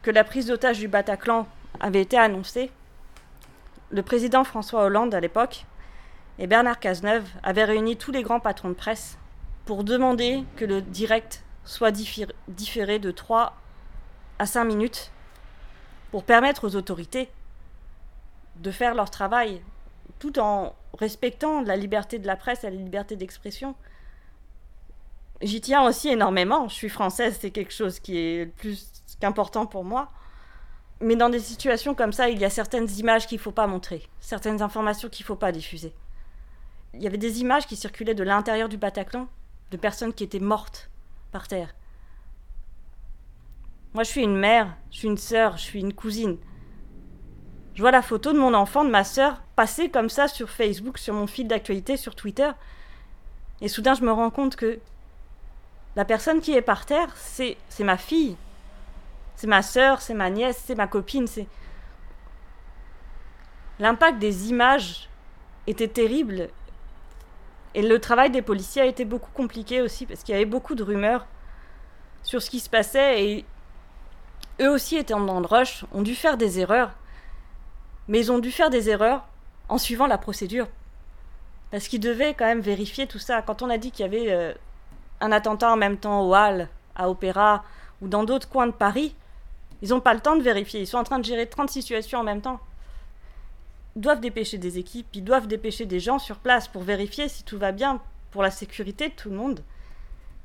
[0.02, 1.46] que la prise d'otage du Bataclan
[1.82, 2.72] avait été annoncée,
[3.90, 5.66] le président François Hollande à l'époque
[6.40, 9.18] et Bernard Cazeneuve avaient réuni tous les grands patrons de presse
[9.66, 13.58] pour demander que le direct soit différé de 3
[14.40, 15.12] à 5 minutes
[16.12, 17.30] pour permettre aux autorités
[18.58, 19.62] de faire leur travail
[20.20, 23.76] tout en respectant la liberté de la presse et la liberté d'expression.
[25.42, 26.68] J'y tiens aussi énormément.
[26.70, 30.12] Je suis française, c'est quelque chose qui est plus qu'important pour moi.
[31.02, 33.68] Mais dans des situations comme ça, il y a certaines images qu'il ne faut pas
[33.68, 35.94] montrer, certaines informations qu'il ne faut pas diffuser.
[36.94, 39.28] Il y avait des images qui circulaient de l'intérieur du Bataclan,
[39.72, 40.90] de personnes qui étaient mortes
[41.32, 41.76] par terre.
[43.94, 46.38] Moi, je suis une mère, je suis une sœur, je suis une cousine.
[47.76, 50.98] Je vois la photo de mon enfant, de ma sœur, passer comme ça sur Facebook,
[50.98, 52.50] sur mon fil d'actualité, sur Twitter.
[53.60, 54.80] Et soudain, je me rends compte que
[55.98, 58.38] la personne qui est par terre, c'est ma fille.
[59.36, 61.48] C'est ma sœur, c'est ma nièce, c'est ma copine, c'est...
[63.80, 65.10] L'impact des images
[65.68, 66.48] était terrible.
[67.74, 70.76] Et le travail des policiers a été beaucoup compliqué aussi, parce qu'il y avait beaucoup
[70.76, 71.26] de rumeurs
[72.24, 73.46] sur ce qui se passait, et
[74.62, 76.94] eux aussi étant dans le rush, ont dû faire des erreurs.
[78.08, 79.26] Mais ils ont dû faire des erreurs
[79.70, 80.68] en suivant la procédure.
[81.72, 83.42] Parce qu'ils devaient quand même vérifier tout ça.
[83.42, 84.54] Quand on a dit qu'il y avait euh,
[85.20, 87.64] un attentat en même temps au Hall, à Opéra,
[88.02, 89.16] ou dans d'autres coins de Paris,
[89.82, 90.82] ils n'ont pas le temps de vérifier.
[90.82, 92.60] Ils sont en train de gérer 30 situations en même temps.
[93.96, 97.44] Ils doivent dépêcher des équipes, ils doivent dépêcher des gens sur place pour vérifier si
[97.44, 99.64] tout va bien pour la sécurité de tout le monde.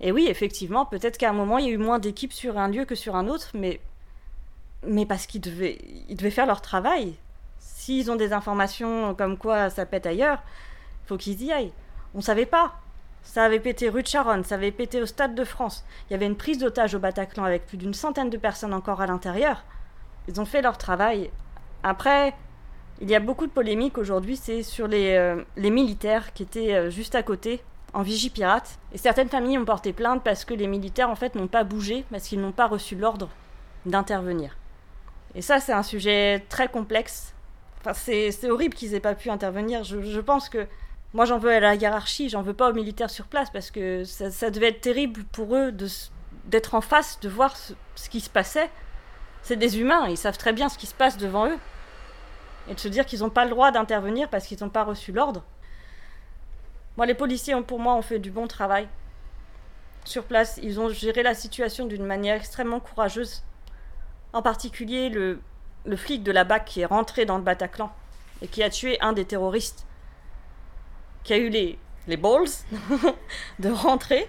[0.00, 2.68] Et oui, effectivement, peut-être qu'à un moment, il y a eu moins d'équipes sur un
[2.68, 3.80] lieu que sur un autre, mais,
[4.86, 5.78] mais parce qu'ils devaient,
[6.30, 7.14] faire leur travail.
[7.80, 10.42] S'ils ont des informations comme quoi ça pète ailleurs,
[11.02, 11.72] il faut qu'ils y aillent.
[12.14, 12.74] On ne savait pas.
[13.22, 15.82] Ça avait pété rue de Charonne, ça avait pété au Stade de France.
[16.06, 19.00] Il y avait une prise d'otage au Bataclan avec plus d'une centaine de personnes encore
[19.00, 19.64] à l'intérieur.
[20.28, 21.30] Ils ont fait leur travail.
[21.82, 22.34] Après,
[23.00, 26.90] il y a beaucoup de polémiques aujourd'hui, c'est sur les, euh, militaires qui étaient euh,
[26.90, 27.62] juste à côté,
[27.94, 28.78] en vigie pirate.
[28.92, 32.04] Et certaines familles ont porté plainte parce que les militaires, en fait, n'ont pas bougé,
[32.10, 33.30] parce qu'ils n'ont pas reçu l'ordre
[33.86, 34.58] d'intervenir.
[35.34, 37.32] Et ça, c'est un sujet très complexe.
[37.94, 39.84] C'est horrible qu'ils aient pas pu intervenir.
[39.84, 40.66] Je, je pense que
[41.12, 44.04] moi, j'en veux à la hiérarchie, j'en veux pas aux militaires sur place parce que
[44.04, 45.72] ça, devait être terrible pour eux
[46.44, 47.74] d'être en face, de voir ce,
[48.08, 48.70] qui se passait.
[49.42, 51.58] C'est des humains, ils savent très bien ce qui se passe devant eux.
[52.68, 55.10] Et de se dire qu'ils n'ont pas le droit d'intervenir parce qu'ils n'ont pas reçu
[55.10, 55.42] l'ordre.
[56.96, 58.86] Moi, les policiers, ont, pour moi, ont fait du bon travail.
[60.04, 63.42] Sur place, ils ont géré la situation d'une manière extrêmement courageuse.
[64.32, 65.40] En particulier, le,
[65.84, 67.90] le flic de la BAC qui est rentré dans le Bataclan
[68.42, 69.86] et qui a tué un des terroristes
[71.24, 72.48] qui a eu les, les balls
[73.58, 74.28] de rentrer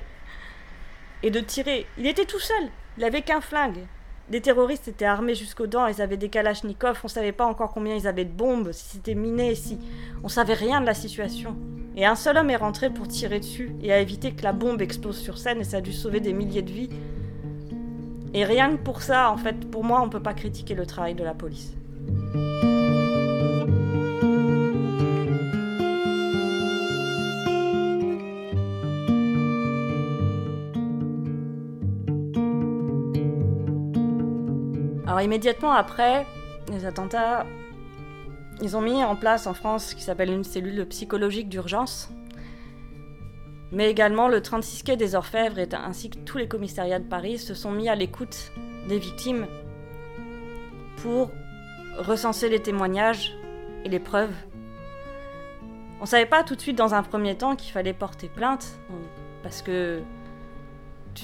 [1.24, 1.86] et de tirer.
[1.98, 3.86] Il était tout seul, il avait qu'un flingue.
[4.30, 7.96] Les terroristes étaient armés jusqu'aux dents, ils avaient des kalachnikovs, on savait pas encore combien
[7.96, 9.78] ils avaient de bombes, si c'était miné, si.
[10.24, 11.58] On savait rien de la situation.
[11.98, 14.82] Et un seul homme est rentré pour tirer dessus et a évité que la bombe
[14.82, 16.90] explose sur scène et ça a dû sauver des milliers de vies.
[18.34, 21.16] Et rien que pour ça, en fait, pour moi, on peut pas critiquer le travail
[21.16, 21.74] de la police.
[35.06, 36.26] Alors immédiatement après
[36.72, 37.46] les attentats,
[38.62, 42.10] ils ont mis en place en France ce qui s'appelle une cellule psychologique d'urgence,
[43.72, 47.54] mais également le 36 quai des Orfèvres ainsi que tous les commissariats de Paris se
[47.54, 48.52] sont mis à l'écoute
[48.88, 49.48] des victimes
[50.98, 51.32] pour
[51.98, 53.34] recenser les témoignages
[53.86, 54.34] et les preuves.
[56.02, 58.68] On savait pas tout de suite dans un premier temps qu'il fallait porter plainte
[59.44, 60.02] parce que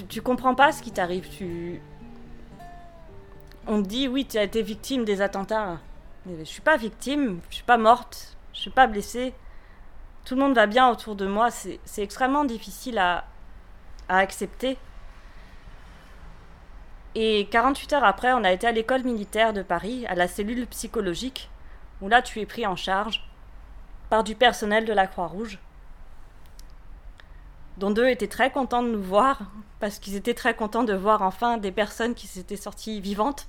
[0.08, 1.80] tu, comprends pas ce qui t'arrive, tu
[3.66, 5.78] on me dit oui, tu as été victime des attentats.
[6.24, 9.34] Mais je suis pas victime, je suis pas morte, je suis pas blessée.
[10.28, 11.48] Tout le monde va bien autour de moi.
[11.50, 13.24] C'est extrêmement difficile à,
[14.10, 14.76] accepter.
[17.14, 20.66] Et 48 heures après, on a été à l'école militaire de Paris, à la cellule
[20.66, 21.48] psychologique,
[22.02, 23.26] où là tu es pris en charge
[24.10, 25.58] par du personnel de la Croix-Rouge,
[27.78, 29.40] dont deux étaient très contents de nous voir,
[29.80, 33.48] parce qu'ils étaient très contents de voir enfin des personnes qui s'étaient sorties vivantes,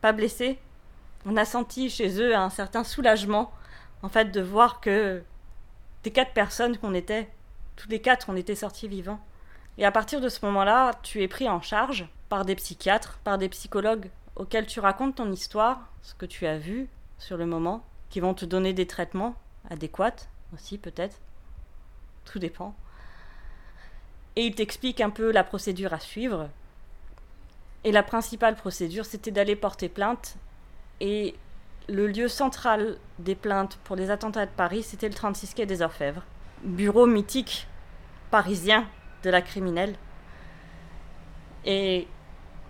[0.00, 0.60] pas blessées.
[1.26, 3.50] On a senti chez eux un certain soulagement,
[4.04, 5.24] en fait, de voir que
[6.04, 7.28] des quatre personnes qu'on était,
[7.76, 9.20] tous les quatre, on était sortis vivants.
[9.78, 13.38] Et à partir de ce moment-là, tu es pris en charge par des psychiatres, par
[13.38, 16.88] des psychologues auxquels tu racontes ton histoire, ce que tu as vu
[17.18, 19.34] sur le moment, qui vont te donner des traitements
[19.70, 21.16] adéquats aussi peut-être.
[22.24, 22.74] Tout dépend.
[24.36, 26.48] Et ils t'expliquent un peu la procédure à suivre.
[27.84, 30.36] Et la principale procédure, c'était d'aller porter plainte.
[31.00, 31.34] Et
[31.88, 35.82] le lieu central des plaintes pour les attentats de Paris, c'était le 36 quai des
[35.82, 36.22] Orfèvres.
[36.62, 37.66] Bureau mythique
[38.30, 38.86] parisien
[39.22, 39.96] de la criminelle.
[41.64, 42.08] Et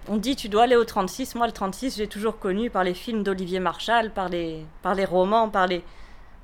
[0.09, 1.35] on dit tu dois aller au 36.
[1.35, 3.61] Moi, le 36, j'ai toujours connu par les films d'Olivier
[4.31, 5.85] les, par les romans, par les.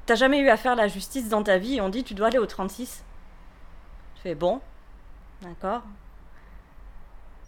[0.07, 2.39] T'as jamais eu à faire la justice dans ta vie on dit tu dois aller
[2.39, 3.05] au 36.
[4.17, 4.61] Je fais bon,
[5.43, 5.83] d'accord.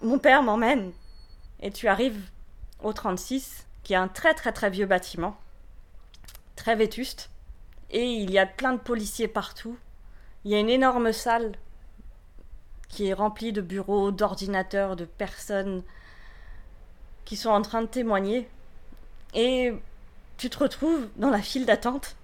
[0.02, 0.92] Mon père m'emmène
[1.60, 2.20] et tu arrives
[2.82, 5.36] au 36, qui est un très très très vieux bâtiment,
[6.54, 7.28] très vétuste,
[7.90, 9.76] et il y a plein de policiers partout.
[10.44, 11.56] Il y a une énorme salle
[12.88, 15.82] qui est remplie de bureaux, d'ordinateurs, de personnes
[17.24, 18.48] qui sont en train de témoigner.
[19.34, 19.74] Et
[20.36, 22.14] tu te retrouves dans la file d'attente,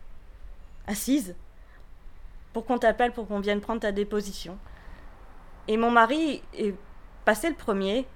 [0.86, 1.34] assise,
[2.52, 4.56] pour qu'on t'appelle, pour qu'on vienne prendre ta déposition.
[5.66, 6.76] Et mon mari est
[7.24, 8.06] passé le premier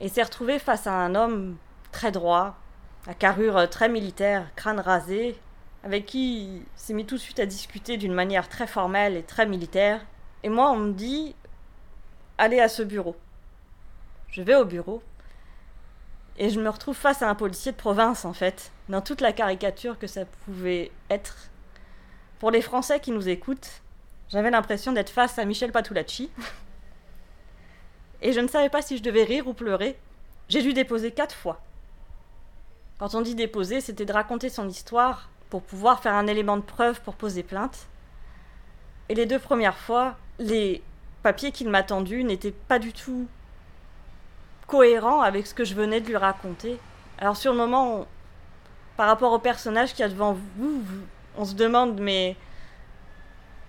[0.00, 1.56] et s'est retrouvé face à un homme
[1.92, 2.56] très droit,
[3.06, 5.38] à carrure très militaire, crâne rasé,
[5.84, 9.22] avec qui il s'est mis tout de suite à discuter d'une manière très formelle et
[9.22, 10.00] très militaire.
[10.42, 11.34] Et moi, on me dit
[12.36, 13.16] allez à ce bureau.
[14.30, 15.02] Je vais au bureau
[16.38, 19.32] et je me retrouve face à un policier de province, en fait, dans toute la
[19.32, 21.50] caricature que ça pouvait être.
[22.38, 23.82] Pour les Français qui nous écoutent,
[24.28, 26.30] j'avais l'impression d'être face à Michel Patulacci.
[28.22, 29.98] et je ne savais pas si je devais rire ou pleurer.
[30.48, 31.60] J'ai dû déposer quatre fois.
[32.98, 36.62] Quand on dit déposer, c'était de raconter son histoire pour pouvoir faire un élément de
[36.62, 37.86] preuve pour poser plainte.
[39.08, 40.82] Et les deux premières fois, les
[41.22, 43.26] papiers qu'il m'a tendus n'étaient pas du tout
[44.66, 46.78] cohérent avec ce que je venais de lui raconter.
[47.18, 48.06] Alors sur le moment,
[48.96, 50.82] par rapport au personnage qui a devant vous,
[51.36, 52.36] on se demande mais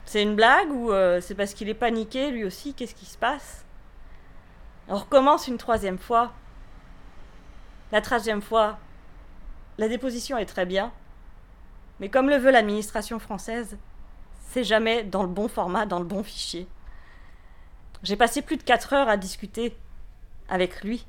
[0.06, 2.74] c'est une blague ou euh, c'est parce qu'il est paniqué lui aussi?
[2.74, 3.64] Qu'est-ce qui se passe?
[4.88, 6.34] On recommence une troisième fois.
[7.92, 8.80] La troisième fois,
[9.80, 10.92] la déposition est très bien,
[12.02, 13.78] mais comme le veut l'administration française,
[14.50, 16.68] c'est jamais dans le bon format, dans le bon fichier.
[18.04, 19.74] J'ai passé plus de 4 heures à discuter
[20.50, 21.08] avec lui.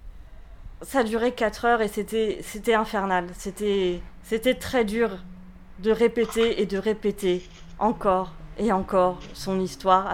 [0.83, 3.27] Ça durait 4 heures et c'était, c'était infernal.
[3.35, 5.19] C'était très dur
[5.81, 7.43] de répéter et de répéter
[7.81, 10.07] encore et encore son histoire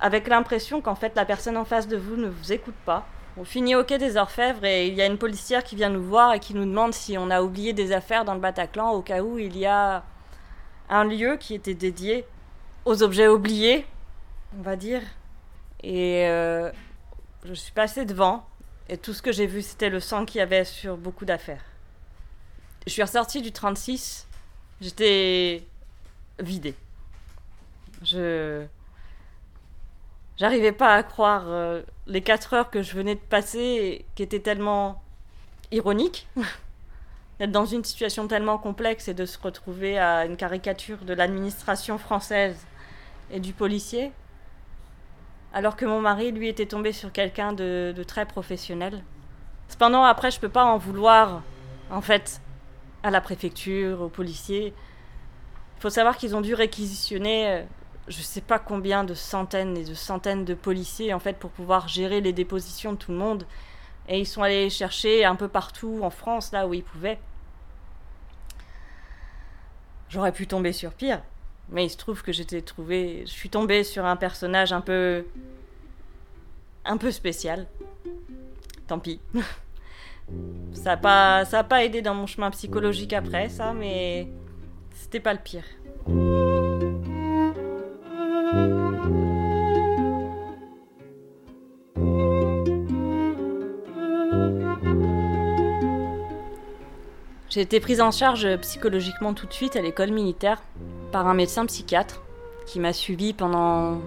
[0.00, 3.08] avec l'impression qu'en fait la personne en face de vous ne vous écoute pas.
[3.38, 6.02] On finit au quai des Orfèvres et il y a une policière qui vient nous
[6.02, 9.00] voir et qui nous demande si on a oublié des affaires dans le Bataclan au
[9.00, 10.04] cas où il y a
[10.90, 12.26] un lieu qui était dédié
[12.84, 13.86] aux objets oubliés,
[14.58, 15.00] on va dire.
[15.82, 16.70] Et euh,
[17.44, 18.46] je suis passée devant
[18.88, 21.64] et tout ce que j'ai vu, c'était le sang qu'il y avait sur beaucoup d'affaires.
[22.86, 24.26] Je suis ressortie du 36,
[24.80, 25.64] j'étais
[26.38, 26.74] vidée.
[28.02, 28.66] Je.
[30.36, 34.40] J'arrivais pas à croire euh, les 4 heures que je venais de passer, qui étaient
[34.40, 35.02] tellement
[35.70, 36.28] ironiques.
[37.38, 41.98] D'être dans une situation tellement complexe et de se retrouver à une caricature de l'administration
[41.98, 42.66] française
[43.30, 44.12] et du policier
[45.52, 49.02] alors que mon mari, lui, était tombé sur quelqu'un de, très professionnel.
[49.68, 51.42] Cependant, après, je peux pas en vouloir,
[51.90, 52.40] en fait,
[53.02, 54.72] à la préfecture, aux policiers.
[55.76, 57.62] Il faut savoir qu'ils ont dû réquisitionner, euh,
[58.08, 61.88] je sais pas combien de centaines et de centaines de policiers, en fait, pour pouvoir
[61.88, 63.46] gérer les dépositions de tout le monde.
[64.08, 67.18] Et ils sont allés chercher un peu partout en France, là où ils pouvaient.
[70.08, 71.22] J'aurais pu tomber sur pire.
[71.70, 75.24] Mais il se trouve que j'étais trouvé, je suis tombée sur un personnage un peu,
[76.84, 77.66] un peu spécial.
[78.88, 79.20] Tant pis.
[80.74, 84.28] ça n'a pas, ça pas aidé dans mon chemin psychologique après ça, mais
[84.92, 85.64] c'était pas le pire.
[97.52, 100.62] J'ai été prise en charge psychologiquement tout de suite à l'école militaire
[101.10, 102.22] par un médecin psychiatre
[102.64, 104.00] qui m'a suivi pendant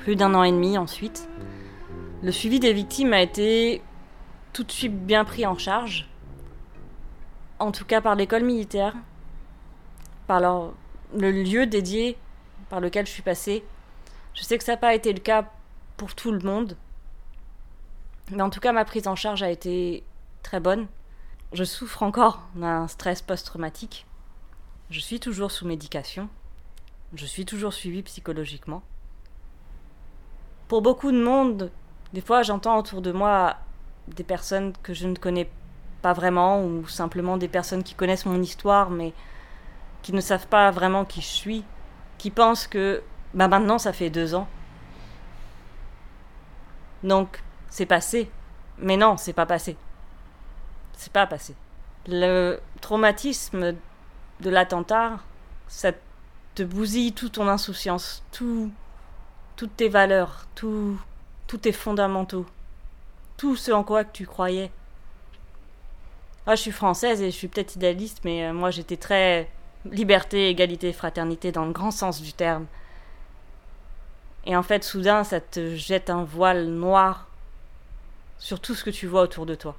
[0.00, 1.28] plus d'un an et demi ensuite.
[2.20, 3.80] Le suivi des victimes a été
[4.52, 6.08] tout de suite bien pris en charge.
[7.60, 8.96] en tout cas par l'école militaire,
[10.26, 12.18] par le lieu dédié
[12.70, 13.62] par lequel je suis passée.
[14.34, 15.48] Je sais que ça n'a pas été le cas
[15.96, 16.76] pour tout le monde,
[18.32, 20.02] mais en tout cas ma prise en charge a été
[20.42, 20.88] très bonne.
[21.52, 24.06] Je souffre encore d'un stress post-traumatique.
[24.90, 26.28] Je suis toujours sous médication.
[27.14, 28.82] Je suis toujours suivie psychologiquement.
[30.68, 31.70] Pour beaucoup de monde,
[32.12, 33.56] des fois j'entends autour de moi
[34.08, 35.48] des personnes que je ne connais
[36.02, 39.12] pas vraiment ou simplement des personnes qui connaissent mon histoire mais
[40.02, 41.64] qui ne savent pas vraiment qui je suis,
[42.18, 44.48] qui pensent que bah maintenant ça fait deux ans.
[47.04, 48.30] Donc c'est passé.
[48.78, 49.76] Mais non, c'est pas passé.
[50.96, 51.54] C'est pas passé.
[52.06, 53.74] Le traumatisme
[54.40, 55.18] de l'attentat,
[55.68, 55.92] ça
[56.54, 58.70] te bousille toute ton insouciance, tout,
[59.56, 60.98] toutes tes valeurs, tout,
[61.46, 62.46] tous tes fondamentaux,
[63.36, 64.70] tout ce en quoi que tu croyais.
[66.46, 69.50] Ah, je suis française et je suis peut-être idéaliste, mais euh, moi j'étais très
[69.90, 72.66] liberté, égalité, fraternité dans le grand sens du terme.
[74.46, 77.28] Et en fait, soudain, ça te jette un voile noir
[78.38, 79.76] sur tout ce que tu vois autour de toi.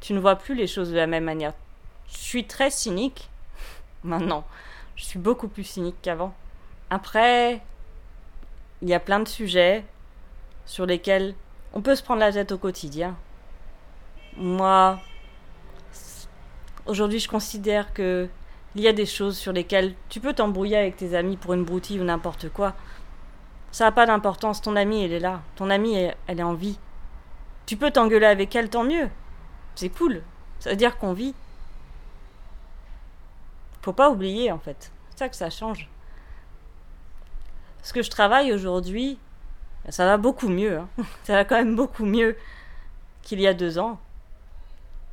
[0.00, 1.52] Tu ne vois plus les choses de la même manière.
[2.10, 3.30] Je suis très cynique
[4.04, 4.44] maintenant.
[4.96, 6.34] Je suis beaucoup plus cynique qu'avant.
[6.90, 7.62] Après,
[8.82, 9.84] il y a plein de sujets
[10.66, 11.34] sur lesquels
[11.72, 13.16] on peut se prendre la tête au quotidien.
[14.36, 14.98] Moi,
[16.86, 18.28] aujourd'hui, je considère que
[18.74, 21.64] il y a des choses sur lesquelles tu peux t'embrouiller avec tes amis pour une
[21.64, 22.74] broutille ou n'importe quoi.
[23.72, 24.62] Ça n'a pas d'importance.
[24.62, 25.42] Ton amie, elle est là.
[25.56, 25.94] Ton amie,
[26.26, 26.78] elle est en vie.
[27.66, 29.08] Tu peux t'engueuler avec elle, tant mieux.
[29.78, 30.22] C'est cool.
[30.58, 31.36] Ça veut dire qu'on vit.
[33.80, 34.90] Faut pas oublier, en fait.
[35.10, 35.88] C'est ça que ça change.
[37.84, 39.20] Ce que je travaille aujourd'hui,
[39.88, 40.78] ça va beaucoup mieux.
[40.78, 40.88] Hein.
[41.22, 42.36] Ça va quand même beaucoup mieux
[43.22, 44.00] qu'il y a deux ans.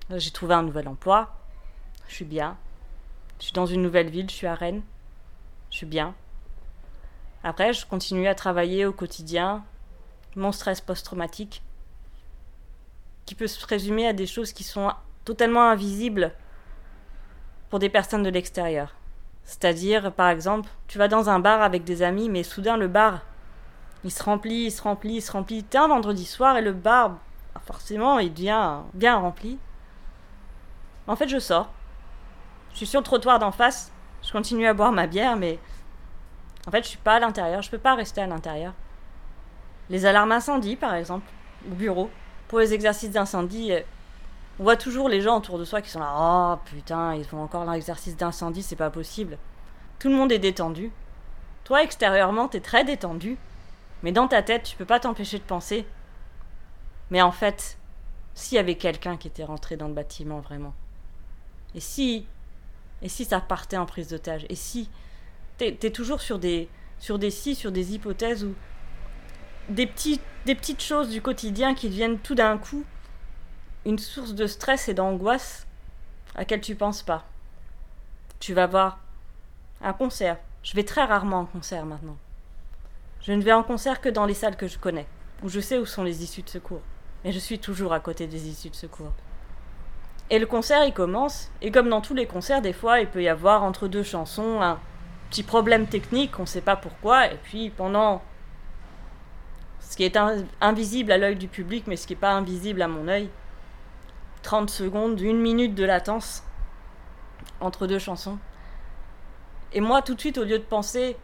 [0.09, 1.35] J'ai trouvé un nouvel emploi.
[2.07, 2.57] Je suis bien.
[3.37, 4.81] Je suis dans une nouvelle ville, je suis à Rennes.
[5.69, 6.15] Je suis bien.
[7.43, 9.63] Après, je continue à travailler au quotidien
[10.35, 11.61] mon stress post-traumatique,
[13.25, 14.91] qui peut se résumer à des choses qui sont
[15.23, 16.33] totalement invisibles
[17.69, 18.95] pour des personnes de l'extérieur.
[19.43, 23.21] C'est-à-dire, par exemple, tu vas dans un bar avec des amis, mais soudain le bar,
[24.03, 25.63] il se remplit, il se remplit, il se remplit.
[25.63, 27.09] T'es un vendredi soir et le bar,
[27.53, 29.57] bah, forcément, il devient bien rempli.
[31.07, 31.71] En fait, je sors.
[32.71, 33.91] Je suis sur le trottoir d'en face.
[34.21, 35.59] Je continue à boire ma bière, mais
[36.67, 37.61] en fait, je suis pas à l'intérieur.
[37.61, 38.73] Je peux pas rester à l'intérieur.
[39.89, 41.27] Les alarmes incendie, par exemple,
[41.71, 42.09] au bureau,
[42.47, 43.81] pour les exercices d'incendie, euh,
[44.59, 46.13] on voit toujours les gens autour de soi qui sont là.
[46.17, 49.37] Oh putain, ils font encore l'exercice d'incendie, c'est pas possible.
[49.99, 50.91] Tout le monde est détendu.
[51.63, 53.37] Toi, extérieurement, t'es très détendu.
[54.03, 55.85] Mais dans ta tête, tu peux pas t'empêcher de penser.
[57.11, 57.77] Mais en fait,
[58.33, 60.73] s'il y avait quelqu'un qui était rentré dans le bâtiment vraiment.
[61.73, 62.27] Et si
[63.01, 64.89] et si ça partait en prise d'otage Et si
[65.57, 66.67] T'es es toujours sur des,
[66.99, 68.53] sur des si, sur des hypothèses ou
[69.69, 72.83] des, petits, des petites choses du quotidien qui deviennent tout d'un coup
[73.85, 75.67] une source de stress et d'angoisse
[76.35, 77.25] à laquelle tu penses pas.
[78.39, 78.99] Tu vas voir
[79.81, 80.37] un concert.
[80.63, 82.17] Je vais très rarement en concert maintenant.
[83.21, 85.07] Je ne vais en concert que dans les salles que je connais,
[85.43, 86.81] où je sais où sont les issues de secours.
[87.23, 89.13] Et je suis toujours à côté des issues de secours.
[90.29, 93.21] Et le concert, il commence, et comme dans tous les concerts, des fois, il peut
[93.21, 94.79] y avoir entre deux chansons un
[95.29, 98.23] petit problème technique, on ne sait pas pourquoi, et puis pendant
[99.87, 100.17] ce qui est
[100.61, 103.29] invisible à l'œil du public, mais ce qui n'est pas invisible à mon œil,
[104.41, 106.43] 30 secondes, une minute de latence
[107.61, 108.37] entre deux chansons.
[109.73, 111.15] Et moi, tout de suite, au lieu de penser,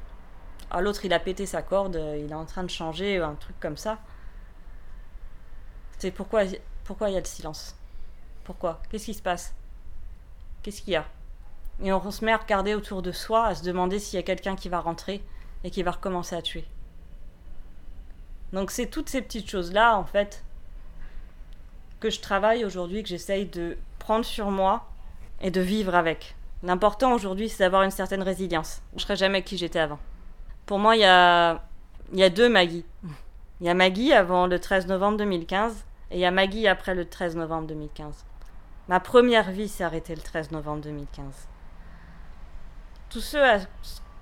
[0.70, 3.60] ah, l'autre, il a pété sa corde, il est en train de changer, un truc
[3.60, 4.00] comme ça,
[5.98, 6.44] c'est pourquoi
[6.84, 7.76] pourquoi il y a le silence?
[8.44, 8.82] Pourquoi?
[8.90, 9.54] Qu'est-ce qui se passe?
[10.62, 11.06] Qu'est-ce qu'il y a?
[11.84, 14.24] Et on se met à regarder autour de soi, à se demander s'il y a
[14.24, 15.24] quelqu'un qui va rentrer
[15.64, 16.66] et qui va recommencer à tuer.
[18.54, 20.44] Donc c'est toutes ces petites choses-là, en fait,
[22.00, 24.88] que je travaille aujourd'hui, que j'essaye de prendre sur moi
[25.42, 26.36] et de vivre avec.
[26.64, 28.82] L'important aujourd'hui, c'est d'avoir une certaine résilience.
[28.92, 30.00] Je ne serai jamais qui j'étais avant.
[30.66, 31.64] Pour moi, il y a,
[32.14, 32.86] y a deux Maggie.
[33.60, 36.96] Il y a Maggie avant le 13 novembre 2015 et il y a Maggie après
[36.96, 38.26] le 13 novembre 2015.
[38.88, 41.26] Ma première vie s'est arrêtée le 13 novembre 2015.
[43.10, 43.60] Tout ce à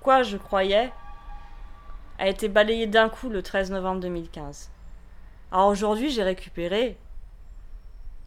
[0.00, 0.92] quoi je croyais
[2.20, 4.70] a été balayé d'un coup le 13 novembre 2015.
[5.50, 6.98] Alors aujourd'hui, j'ai récupéré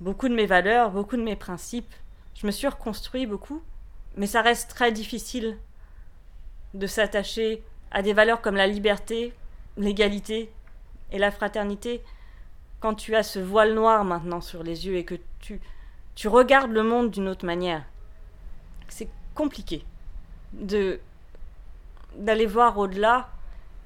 [0.01, 1.93] beaucoup de mes valeurs, beaucoup de mes principes.
[2.33, 3.61] Je me suis reconstruit beaucoup,
[4.17, 5.57] mais ça reste très difficile
[6.73, 9.31] de s'attacher à des valeurs comme la liberté,
[9.77, 10.51] l'égalité
[11.11, 12.01] et la fraternité
[12.79, 15.61] quand tu as ce voile noir maintenant sur les yeux et que tu
[16.15, 17.83] tu regardes le monde d'une autre manière.
[18.87, 19.85] C'est compliqué
[20.53, 20.99] de
[22.15, 23.29] d'aller voir au-delà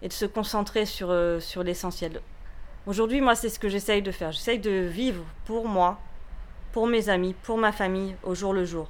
[0.02, 2.22] et de se concentrer sur, euh, sur l'essentiel.
[2.86, 4.32] Aujourd'hui, moi, c'est ce que j'essaye de faire.
[4.32, 6.00] J'essaye de vivre pour moi,
[6.72, 8.90] pour mes amis, pour ma famille, au jour le jour.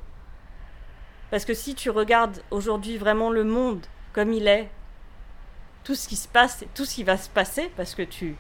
[1.32, 4.70] Parce que si tu regardes aujourd'hui vraiment le monde comme il est,
[5.84, 8.36] tout ce qui se passe, tout ce qui va se passer, parce que tu,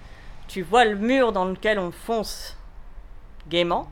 [0.48, 2.58] tu vois le mur dans lequel on fonce
[3.48, 3.90] gaiement,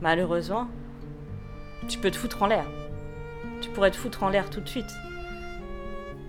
[0.00, 0.68] malheureusement,
[1.88, 2.66] tu peux te foutre en l'air.
[3.60, 4.92] Tu pourrais te foutre en l'air tout de suite.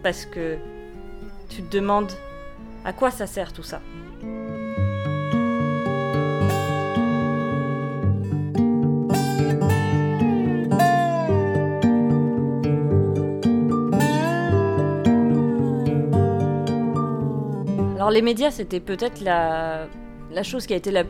[0.04, 0.58] Parce que
[1.56, 2.12] tu te demandes
[2.84, 3.80] à quoi ça sert tout ça.
[17.96, 19.88] Alors les médias, c'était peut-être la,
[20.44, 21.04] chose qui a été la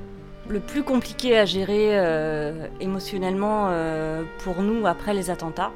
[0.50, 5.72] le plus compliqué à gérer euh, émotionnellement euh, pour nous après les attentats.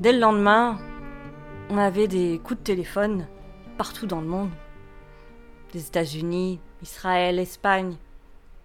[0.00, 0.78] Dès le lendemain,
[1.68, 3.26] on avait des coups de téléphone
[3.82, 4.52] partout dans le monde.
[5.72, 7.96] Des États-Unis, Israël, Espagne,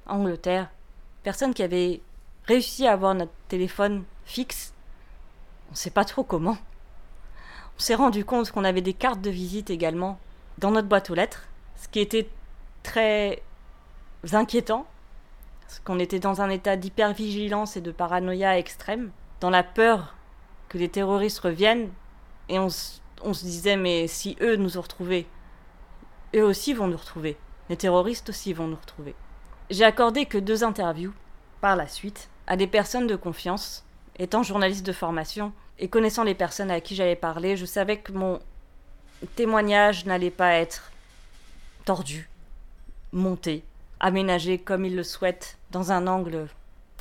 [0.05, 0.69] Angleterre.
[1.23, 2.01] Personne qui avait
[2.45, 4.75] réussi à avoir notre téléphone fixe.
[5.69, 6.55] On ne sait pas trop comment.
[7.75, 10.19] On s'est rendu compte qu'on avait des cartes de visite également
[10.59, 11.47] dans notre boîte aux lettres,
[11.77, 12.29] ce qui était
[12.83, 13.41] très
[14.33, 14.85] inquiétant
[15.61, 19.09] parce qu'on était dans un état d'hypervigilance et de paranoïa extrême,
[19.41, 20.13] dans la peur
[20.69, 21.89] que les terroristes reviennent,
[22.49, 22.67] et on,
[23.21, 25.27] on se disait, mais si eux nous ont retrouvés,
[26.35, 27.37] eux aussi vont nous retrouver.
[27.69, 29.15] Les terroristes aussi vont nous retrouver.
[29.69, 31.13] J'ai accordé que deux interviews,
[31.61, 33.83] par la suite, à des personnes de confiance.
[34.19, 38.11] Étant journaliste de formation et connaissant les personnes à qui j'allais parler, je savais que
[38.11, 38.39] mon
[39.35, 40.91] témoignage n'allait pas être
[41.85, 42.29] tordu,
[43.11, 43.63] monté,
[43.99, 46.47] aménagé comme il le souhaite, dans un angle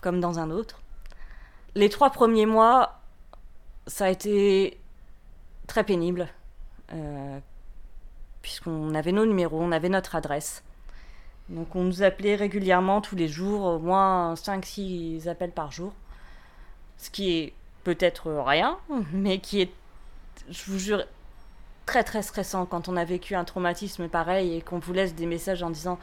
[0.02, 0.82] comme dans un autre.
[1.74, 3.00] Les trois premiers mois,
[3.86, 4.78] ça a été
[5.66, 6.28] très pénible,
[6.92, 7.38] euh,
[8.42, 10.62] puisqu'on avait nos numéros, on avait notre adresse.
[11.48, 15.92] Donc on nous appelait régulièrement tous les jours, au moins 5-6 appels par jour.
[16.96, 17.52] Ce qui est
[17.84, 18.78] peut-être rien,
[19.12, 19.72] mais qui est,
[20.48, 21.04] je vous jure,
[21.86, 25.26] très très stressant quand on a vécu un traumatisme pareil et qu'on vous laisse des
[25.26, 26.00] messages en disant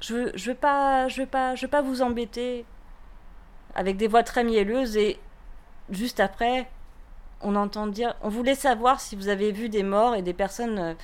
[0.00, 2.66] je je veux pas, je veux pas, je veux pas vous embêter
[3.74, 5.18] avec des voix très mielleuses et
[5.90, 6.68] juste après,
[7.40, 10.78] on entend dire, on voulait savoir si vous avez vu des morts et des personnes.
[10.78, 10.94] Euh,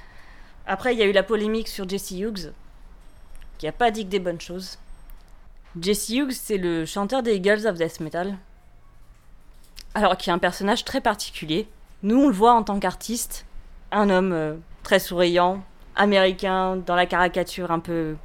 [0.66, 2.52] après, il y a eu la polémique sur Jesse Hughes,
[3.58, 4.78] qui a pas dit que des bonnes choses.
[5.80, 8.36] Jesse Hughes, c'est le chanteur des Eagles of Death Metal.
[9.94, 11.68] Alors, qui est un personnage très particulier.
[12.02, 13.46] Nous, on le voit en tant qu'artiste,
[13.92, 15.62] un homme euh, très souriant,
[15.96, 18.16] américain, dans la caricature un peu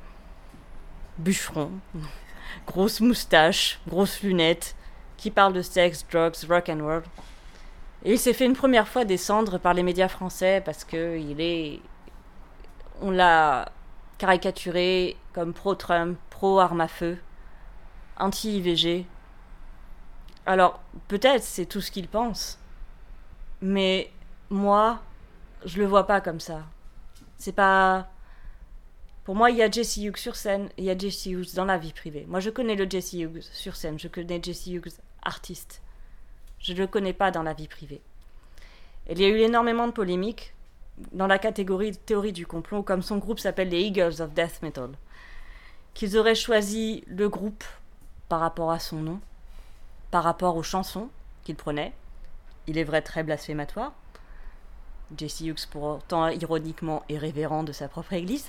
[1.17, 1.71] bûcheron,
[2.67, 4.75] grosse moustache, grosse lunettes,
[5.17, 7.03] qui parle de sexe, drugs, rock and roll.
[8.05, 11.41] Et il s'est fait une première fois descendre par les médias français parce que il
[11.41, 11.79] est,
[13.01, 13.71] on l'a
[14.17, 17.17] caricaturé comme pro-Trump, pro-arme à feu,
[18.17, 19.05] anti-IVG.
[20.45, 22.57] Alors peut-être c'est tout ce qu'il pense,
[23.61, 24.11] mais
[24.49, 25.01] moi,
[25.65, 26.63] je le vois pas comme ça.
[27.37, 28.07] C'est pas
[29.25, 31.65] pour moi, il y a Jesse Hughes sur scène il y a Jesse Hughes dans
[31.65, 32.25] la vie privée.
[32.27, 35.81] Moi, je connais le Jesse Hughes sur scène, je connais Jesse Hughes artiste.
[36.59, 38.01] Je ne le connais pas dans la vie privée.
[39.09, 40.53] il y a eu énormément de polémiques
[41.11, 44.61] dans la catégorie de théorie du complot, comme son groupe s'appelle les Eagles of Death
[44.61, 44.91] Metal.
[45.93, 47.63] Qu'ils auraient choisi le groupe
[48.27, 49.19] par rapport à son nom,
[50.11, 51.09] par rapport aux chansons
[51.43, 51.93] qu'il prenait.
[52.67, 53.93] Il est vrai très blasphématoire.
[55.17, 58.45] Jesse Hughes, pourtant ironiquement, est de sa propre église.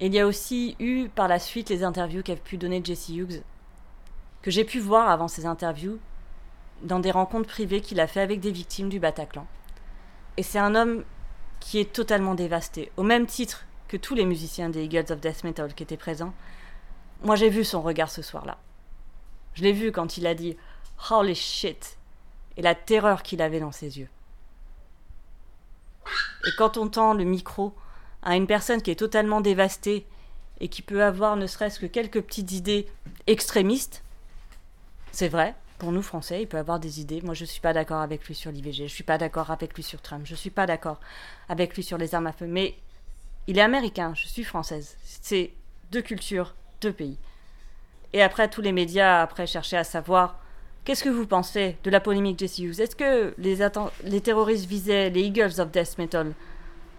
[0.00, 3.42] Il y a aussi eu par la suite les interviews qu'a pu donner Jesse Hughes,
[4.42, 5.98] que j'ai pu voir avant ces interviews,
[6.82, 9.46] dans des rencontres privées qu'il a fait avec des victimes du Bataclan.
[10.36, 11.04] Et c'est un homme
[11.60, 15.44] qui est totalement dévasté, au même titre que tous les musiciens des Eagles of Death
[15.44, 16.34] Metal qui étaient présents.
[17.24, 18.58] Moi j'ai vu son regard ce soir-là.
[19.54, 20.56] Je l'ai vu quand il a dit
[21.10, 21.98] Holy shit
[22.56, 24.08] et la terreur qu'il avait dans ses yeux.
[26.46, 27.74] Et quand on tend le micro
[28.22, 30.06] à une personne qui est totalement dévastée
[30.60, 32.88] et qui peut avoir ne serait-ce que quelques petites idées
[33.26, 34.04] extrémistes,
[35.12, 37.20] c'est vrai, pour nous Français, il peut avoir des idées.
[37.22, 39.50] Moi, je ne suis pas d'accord avec lui sur l'IVG, je ne suis pas d'accord
[39.50, 41.00] avec lui sur Trump, je ne suis pas d'accord
[41.48, 42.74] avec lui sur les armes à feu, mais
[43.46, 44.96] il est américain, je suis française.
[45.02, 45.52] C'est
[45.90, 47.16] deux cultures, deux pays.
[48.12, 50.38] Et après, tous les médias après cherchaient à savoir
[50.84, 52.80] qu'est-ce que vous pensez de la polémique Jesse Hughes?
[52.80, 53.58] Est-ce que les,
[54.04, 56.32] les terroristes visaient les Eagles of Death Metal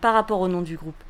[0.02, 1.04] par rapport au nom du groupe?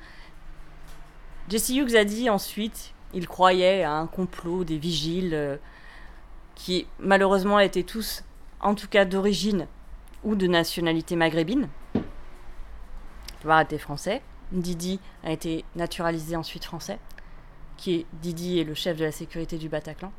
[1.50, 5.58] Jesse Hughes a dit ensuite il croyait à un complot des vigiles euh,
[6.60, 8.24] qui malheureusement étaient tous,
[8.60, 9.66] en tout cas d'origine
[10.26, 11.70] ou de nationalité maghrébine.
[13.48, 14.22] a été français.
[14.52, 17.00] Didi a été naturalisé ensuite français,
[17.78, 20.12] qui est Didi est le chef de la sécurité du Bataclan.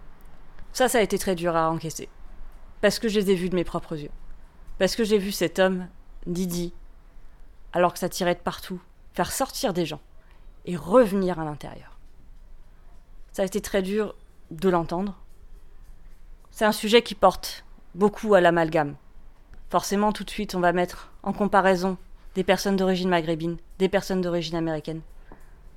[0.72, 2.08] Ça, ça a été très dur à encaisser.
[2.80, 4.10] Parce que je les ai vus de mes propres yeux.
[4.78, 5.88] Parce que j'ai vu cet homme,
[6.26, 6.72] Didi,
[7.74, 8.80] alors que ça tirait de partout,
[9.12, 10.00] faire sortir des gens
[10.64, 11.98] et revenir à l'intérieur.
[13.32, 14.14] Ça a été très dur
[14.50, 15.18] de l'entendre.
[16.50, 18.96] C'est un sujet qui porte beaucoup à l'amalgame.
[19.70, 21.96] Forcément, tout de suite, on va mettre en comparaison
[22.34, 25.00] des personnes d'origine maghrébine, des personnes d'origine américaine,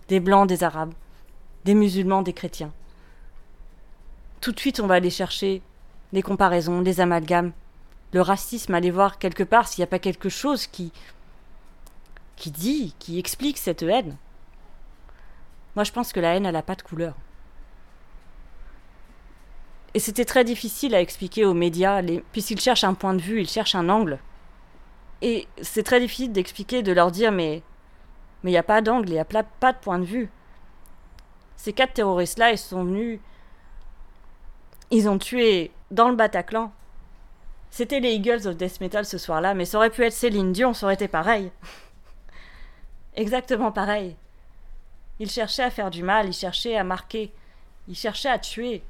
[0.08, 0.94] des blancs, des arabes,
[1.66, 2.72] des musulmans, des chrétiens.
[4.42, 5.62] Tout de suite, on va aller chercher
[6.12, 7.54] des comparaisons, des amalgames,
[8.12, 10.92] le racisme, aller voir quelque part s'il n'y a pas quelque chose qui,
[12.36, 14.18] qui dit, qui explique cette haine.
[15.76, 17.16] Moi, je pense que la haine, elle n'a pas de couleur.
[19.94, 23.50] Et c'était très difficile à expliquer aux médias, puisqu'ils cherchent un point de vue, ils
[23.50, 24.20] cherchent un angle.
[25.22, 27.64] Et c'est très difficile d'expliquer, de leur dire, mais
[28.44, 30.30] mais il n'y a pas d'angle, il n'y a pas de point de vue.
[31.56, 33.20] Ces quatre terroristes-là, ils sont venus.
[34.92, 36.74] Ils ont tué dans le Bataclan.
[37.72, 40.74] C'était les Eagles of Death Metal ce soir-là, mais ça aurait pu être Céline Dion,
[40.74, 41.52] ça aurait été pareil.
[43.16, 44.16] Exactement pareil.
[45.20, 47.34] Ils cherchaient à faire du mal, ils cherchaient à marquer,
[47.88, 48.84] ils cherchaient à tuer.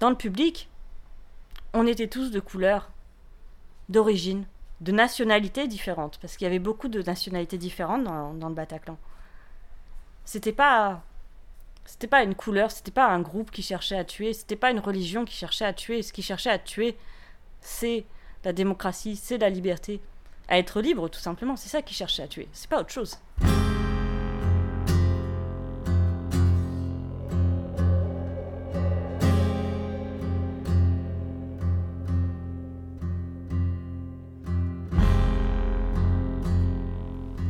[0.00, 0.68] Dans le public,
[1.72, 2.90] on était tous de couleur,
[3.88, 4.46] d'origine,
[4.80, 8.98] de nationalités différentes, parce qu'il y avait beaucoup de nationalités différentes dans, dans le Bataclan.
[10.24, 11.02] C'était pas
[11.86, 14.78] c'était pas une couleur, c'était pas un groupe qui cherchait à tuer, c'était pas une
[14.78, 16.02] religion qui cherchait à tuer.
[16.02, 16.96] Ce qui cherchait à tuer,
[17.60, 18.04] c'est
[18.44, 20.00] la démocratie, c'est la liberté,
[20.48, 21.56] à être libre tout simplement.
[21.56, 22.48] C'est ça qui cherchait à tuer.
[22.52, 23.18] C'est pas autre chose.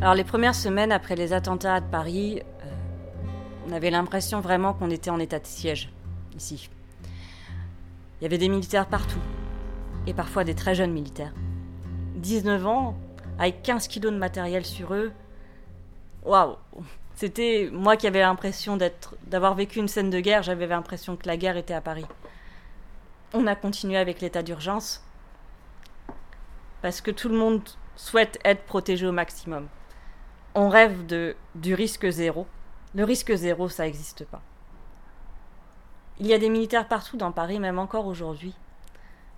[0.04, 2.66] Alors les premières semaines après les attentats de Paris, euh,
[3.66, 5.90] on avait l'impression vraiment qu'on était en état de siège,
[6.36, 6.68] ici.
[8.20, 9.22] Il y avait des militaires partout,
[10.06, 11.32] et parfois des très jeunes militaires.
[12.16, 12.98] 19 ans,
[13.38, 15.10] avec 15 kilos de matériel sur eux.
[16.26, 16.56] Waouh
[17.14, 18.76] C'était moi qui avais l'impression
[19.26, 22.04] d'avoir vécu une scène de guerre, j'avais l'impression que la guerre était à Paris.
[23.32, 25.02] On a continué avec l'état d'urgence,
[26.82, 27.62] parce que tout le monde
[27.96, 29.66] souhaite être protégé au maximum
[30.54, 32.46] on rêve de, du risque zéro.
[32.94, 34.42] Le risque zéro, ça n'existe pas.
[36.18, 38.54] Il y a des militaires partout dans Paris, même encore aujourd'hui.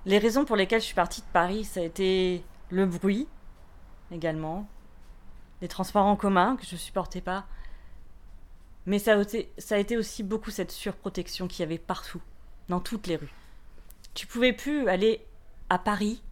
[0.04, 3.26] Les raisons pour lesquelles je suis partie de Paris, ça a été le bruit,
[4.12, 4.68] également,
[5.62, 7.46] les transports en commun que je supportais pas,
[8.84, 12.20] mais ça a, été, ça a été aussi beaucoup cette surprotection qu'il y avait partout,
[12.68, 13.34] dans toutes les rues.
[14.14, 15.26] Tu pouvais plus aller
[15.70, 16.22] à Paris,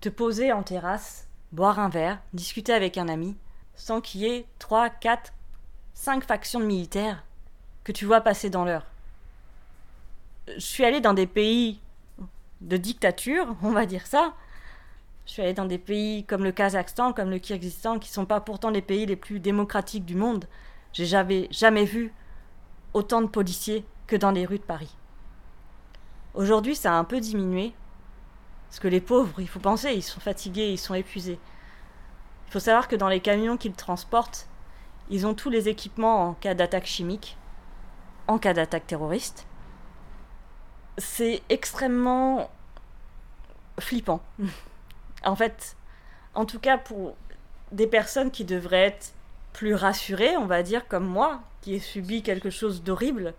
[0.00, 3.36] te poser en terrasse, boire un verre, discuter avec un ami,
[3.82, 5.32] sans qu'il y ait 3, 4,
[5.94, 7.24] 5 factions militaires
[7.82, 8.86] que tu vois passer dans l'heure.
[10.46, 11.80] Je suis allé dans des pays
[12.60, 14.34] de dictature, on va dire ça.
[15.26, 18.24] Je suis allé dans des pays comme le Kazakhstan, comme le Kyrgyzstan, qui ne sont
[18.24, 20.44] pas pourtant les pays les plus démocratiques du monde.
[20.92, 22.12] J'ai jamais, jamais vu
[22.94, 24.94] autant de policiers que dans les rues de Paris.
[26.34, 27.72] Aujourd'hui, ça a un peu diminué.
[28.68, 31.40] Parce que les pauvres, il faut penser, ils sont fatigués, ils sont épuisés.
[32.52, 34.46] Il faut savoir que dans les camions qu'ils transportent,
[35.08, 37.38] ils ont tous les équipements en cas d'attaque chimique,
[38.28, 39.46] en cas d'attaque terroriste.
[40.98, 42.50] C'est extrêmement
[43.80, 44.20] flippant.
[45.24, 45.78] en fait,
[46.34, 47.16] en tout cas pour
[47.70, 49.14] des personnes qui devraient être
[49.54, 53.32] plus rassurées, on va dire, comme moi, qui ai subi quelque chose d'horrible,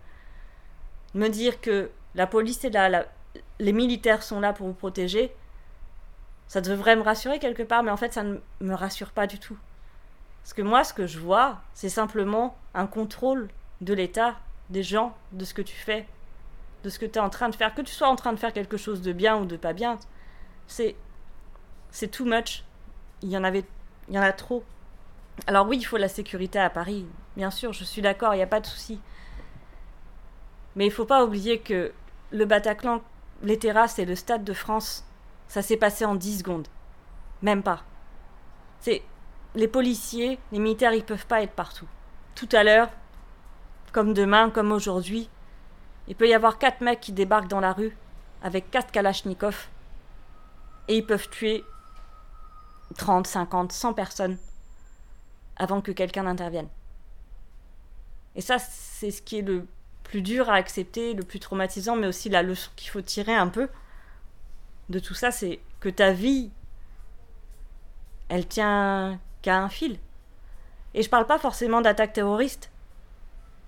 [1.14, 3.04] me dire que la police est là,
[3.60, 5.32] les militaires sont là pour vous protéger,
[6.54, 9.40] ça devrait me rassurer quelque part, mais en fait, ça ne me rassure pas du
[9.40, 9.58] tout.
[10.40, 13.48] Parce que moi, ce que je vois, c'est simplement un contrôle
[13.80, 14.36] de l'État,
[14.70, 16.06] des gens, de ce que tu fais,
[16.84, 17.74] de ce que tu es en train de faire.
[17.74, 19.98] Que tu sois en train de faire quelque chose de bien ou de pas bien,
[20.68, 20.94] c'est
[21.90, 22.62] c'est too much.
[23.22, 23.64] Il y en avait,
[24.08, 24.62] il y en a trop.
[25.48, 27.04] Alors oui, il faut la sécurité à Paris,
[27.36, 29.00] bien sûr, je suis d'accord, il n'y a pas de souci.
[30.76, 31.92] Mais il faut pas oublier que
[32.30, 33.02] le Bataclan,
[33.42, 35.04] les terrasses et le Stade de France
[35.48, 36.68] ça s'est passé en 10 secondes.
[37.42, 37.82] Même pas.
[38.80, 39.02] C'est
[39.54, 41.88] les policiers, les militaires, ils peuvent pas être partout.
[42.34, 42.90] Tout à l'heure,
[43.92, 45.28] comme demain, comme aujourd'hui,
[46.08, 47.96] il peut y avoir quatre mecs qui débarquent dans la rue
[48.42, 49.68] avec quatre kalachnikovs
[50.88, 51.64] et ils peuvent tuer
[52.98, 54.38] 30, 50, 100 personnes
[55.56, 56.68] avant que quelqu'un n'intervienne.
[58.34, 59.66] Et ça, c'est ce qui est le
[60.02, 63.48] plus dur à accepter, le plus traumatisant, mais aussi la leçon qu'il faut tirer un
[63.48, 63.68] peu
[64.88, 66.50] de tout ça, c'est que ta vie,
[68.28, 69.98] elle tient qu'à un fil.
[70.94, 72.70] Et je parle pas forcément d'attaque terroriste.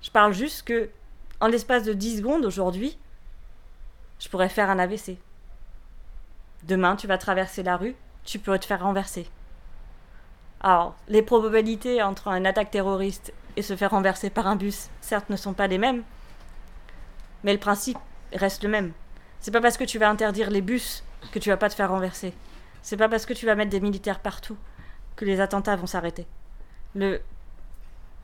[0.03, 0.91] Je parle juste que,
[1.41, 2.99] en l'espace de 10 secondes aujourd'hui,
[4.19, 5.19] je pourrais faire un AVC.
[6.65, 7.95] Demain, tu vas traverser la rue,
[8.25, 9.29] tu peux te faire renverser.
[10.61, 15.31] Alors, les probabilités entre une attaque terroriste et se faire renverser par un bus, certes,
[15.31, 16.03] ne sont pas les mêmes,
[17.45, 17.99] mais le principe
[18.33, 18.93] reste le même.
[19.41, 21.91] C'est pas parce que tu vas interdire les bus que tu vas pas te faire
[21.91, 22.35] renverser.
[22.83, 24.57] C'est pas parce que tu vas mettre des militaires partout
[25.17, 26.27] que les attentats vont s'arrêter.
[26.95, 27.21] Le...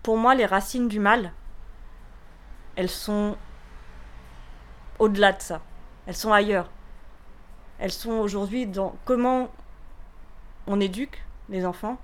[0.03, 1.33] Pour moi, les racines du mal,
[2.77, 3.37] elles sont
[4.99, 5.63] au-delà de ça.
[6.07, 6.71] Elles sont ailleurs.
[7.79, 9.51] Elles sont aujourd'hui dans comment
[10.67, 11.99] on éduque les enfants,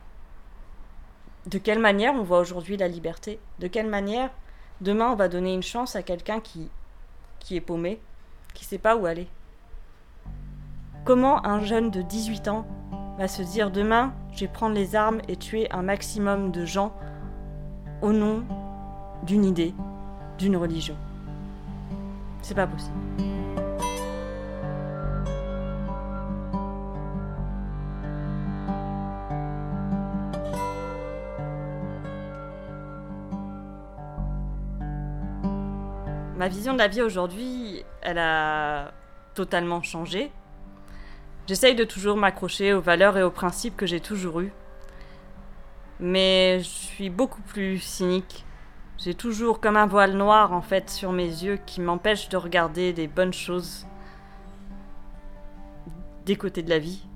[1.47, 4.31] de quelle manière on voit aujourd'hui la liberté, de quelle manière
[4.81, 6.69] demain on va donner une chance à quelqu'un qui,
[7.39, 8.01] qui est paumé,
[8.59, 9.29] qui sait pas où aller.
[11.05, 12.67] Comment un jeune de 18 ans
[13.17, 16.93] va se dire demain, je vais prendre les armes et tuer un maximum de gens
[18.03, 18.43] au nom
[19.23, 19.75] d'une idée,
[20.39, 20.97] d'une religion?
[22.43, 22.97] C'est pas possible.
[36.37, 38.93] Ma vision de la vie aujourd'hui, elle a
[39.35, 40.31] totalement changé.
[41.47, 44.53] J'essaye de toujours m'accrocher aux valeurs et aux principes que j'ai toujours eus.
[46.01, 48.45] Mais je suis beaucoup plus cynique.
[48.99, 52.93] J'ai toujours comme un voile noir en fait sur mes yeux qui m'empêche de regarder
[52.93, 53.87] des bonnes choses
[56.27, 57.07] des côtés de la vie.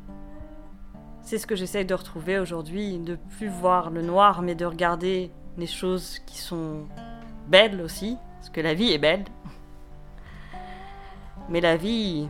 [1.21, 5.31] C'est ce que j'essaye de retrouver aujourd'hui, de plus voir le noir mais de regarder
[5.59, 6.87] les choses qui sont
[7.49, 9.25] belles aussi, parce que la vie est belle.
[11.49, 12.29] Mais la vie,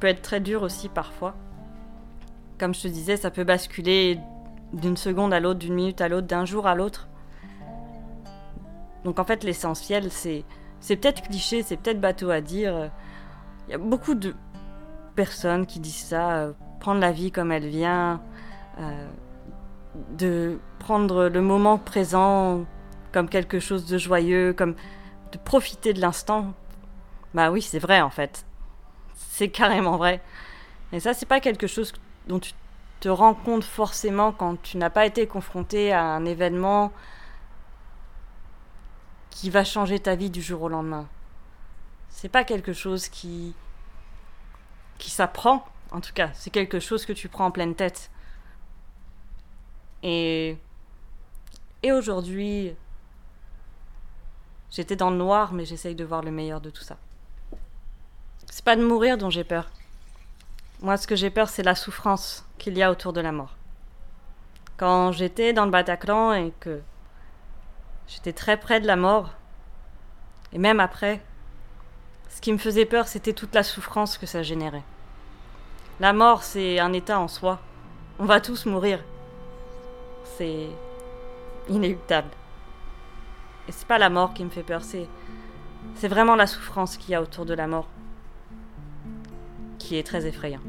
[0.00, 1.34] peut être très dur aussi parfois.
[2.58, 4.18] Comme je te disais, ça peut basculer
[4.72, 7.08] d'une seconde à l'autre, d'une minute à l'autre, d'un jour à l'autre.
[9.04, 10.44] Donc en fait, l'essentiel, c'est,
[10.80, 12.90] c'est peut-être cliché, c'est peut-être bateau à dire.
[13.68, 14.34] Il y a beaucoup de
[15.14, 18.20] personnes qui disent ça, euh, prendre la vie comme elle vient,
[18.78, 19.08] euh,
[20.18, 22.64] de prendre le moment présent
[23.12, 24.74] comme quelque chose de joyeux, comme
[25.32, 26.52] de profiter de l'instant.
[27.36, 28.46] Bah oui, c'est vrai en fait.
[29.14, 30.22] C'est carrément vrai.
[30.92, 31.92] Et ça, c'est pas quelque chose
[32.28, 32.52] dont tu
[33.00, 36.92] te rends compte forcément quand tu n'as pas été confronté à un événement
[39.28, 41.06] qui va changer ta vie du jour au lendemain.
[42.08, 43.54] C'est pas quelque chose qui
[44.98, 48.10] qui s'apprend, en tout cas, c'est quelque chose que tu prends en pleine tête.
[50.02, 50.56] Et
[51.82, 52.74] et aujourd'hui,
[54.70, 56.96] j'étais dans le noir, mais j'essaye de voir le meilleur de tout ça.
[58.56, 59.68] C'est pas de mourir dont j'ai peur.
[60.80, 63.54] Moi, ce que j'ai peur, c'est la souffrance qu'il y a autour de la mort.
[64.78, 66.80] Quand j'étais dans le Bataclan et que
[68.08, 69.34] j'étais très près de la mort,
[70.54, 71.20] et même après,
[72.30, 74.84] ce qui me faisait peur, c'était toute la souffrance que ça générait.
[76.00, 77.60] La mort, c'est un état en soi.
[78.18, 79.00] On va tous mourir.
[80.38, 80.68] C'est
[81.68, 82.30] inéluctable.
[83.68, 85.06] Et c'est pas la mort qui me fait peur, c'est
[85.94, 87.86] c'est vraiment la souffrance qu'il y a autour de la mort
[89.86, 90.60] qui est très effrayant.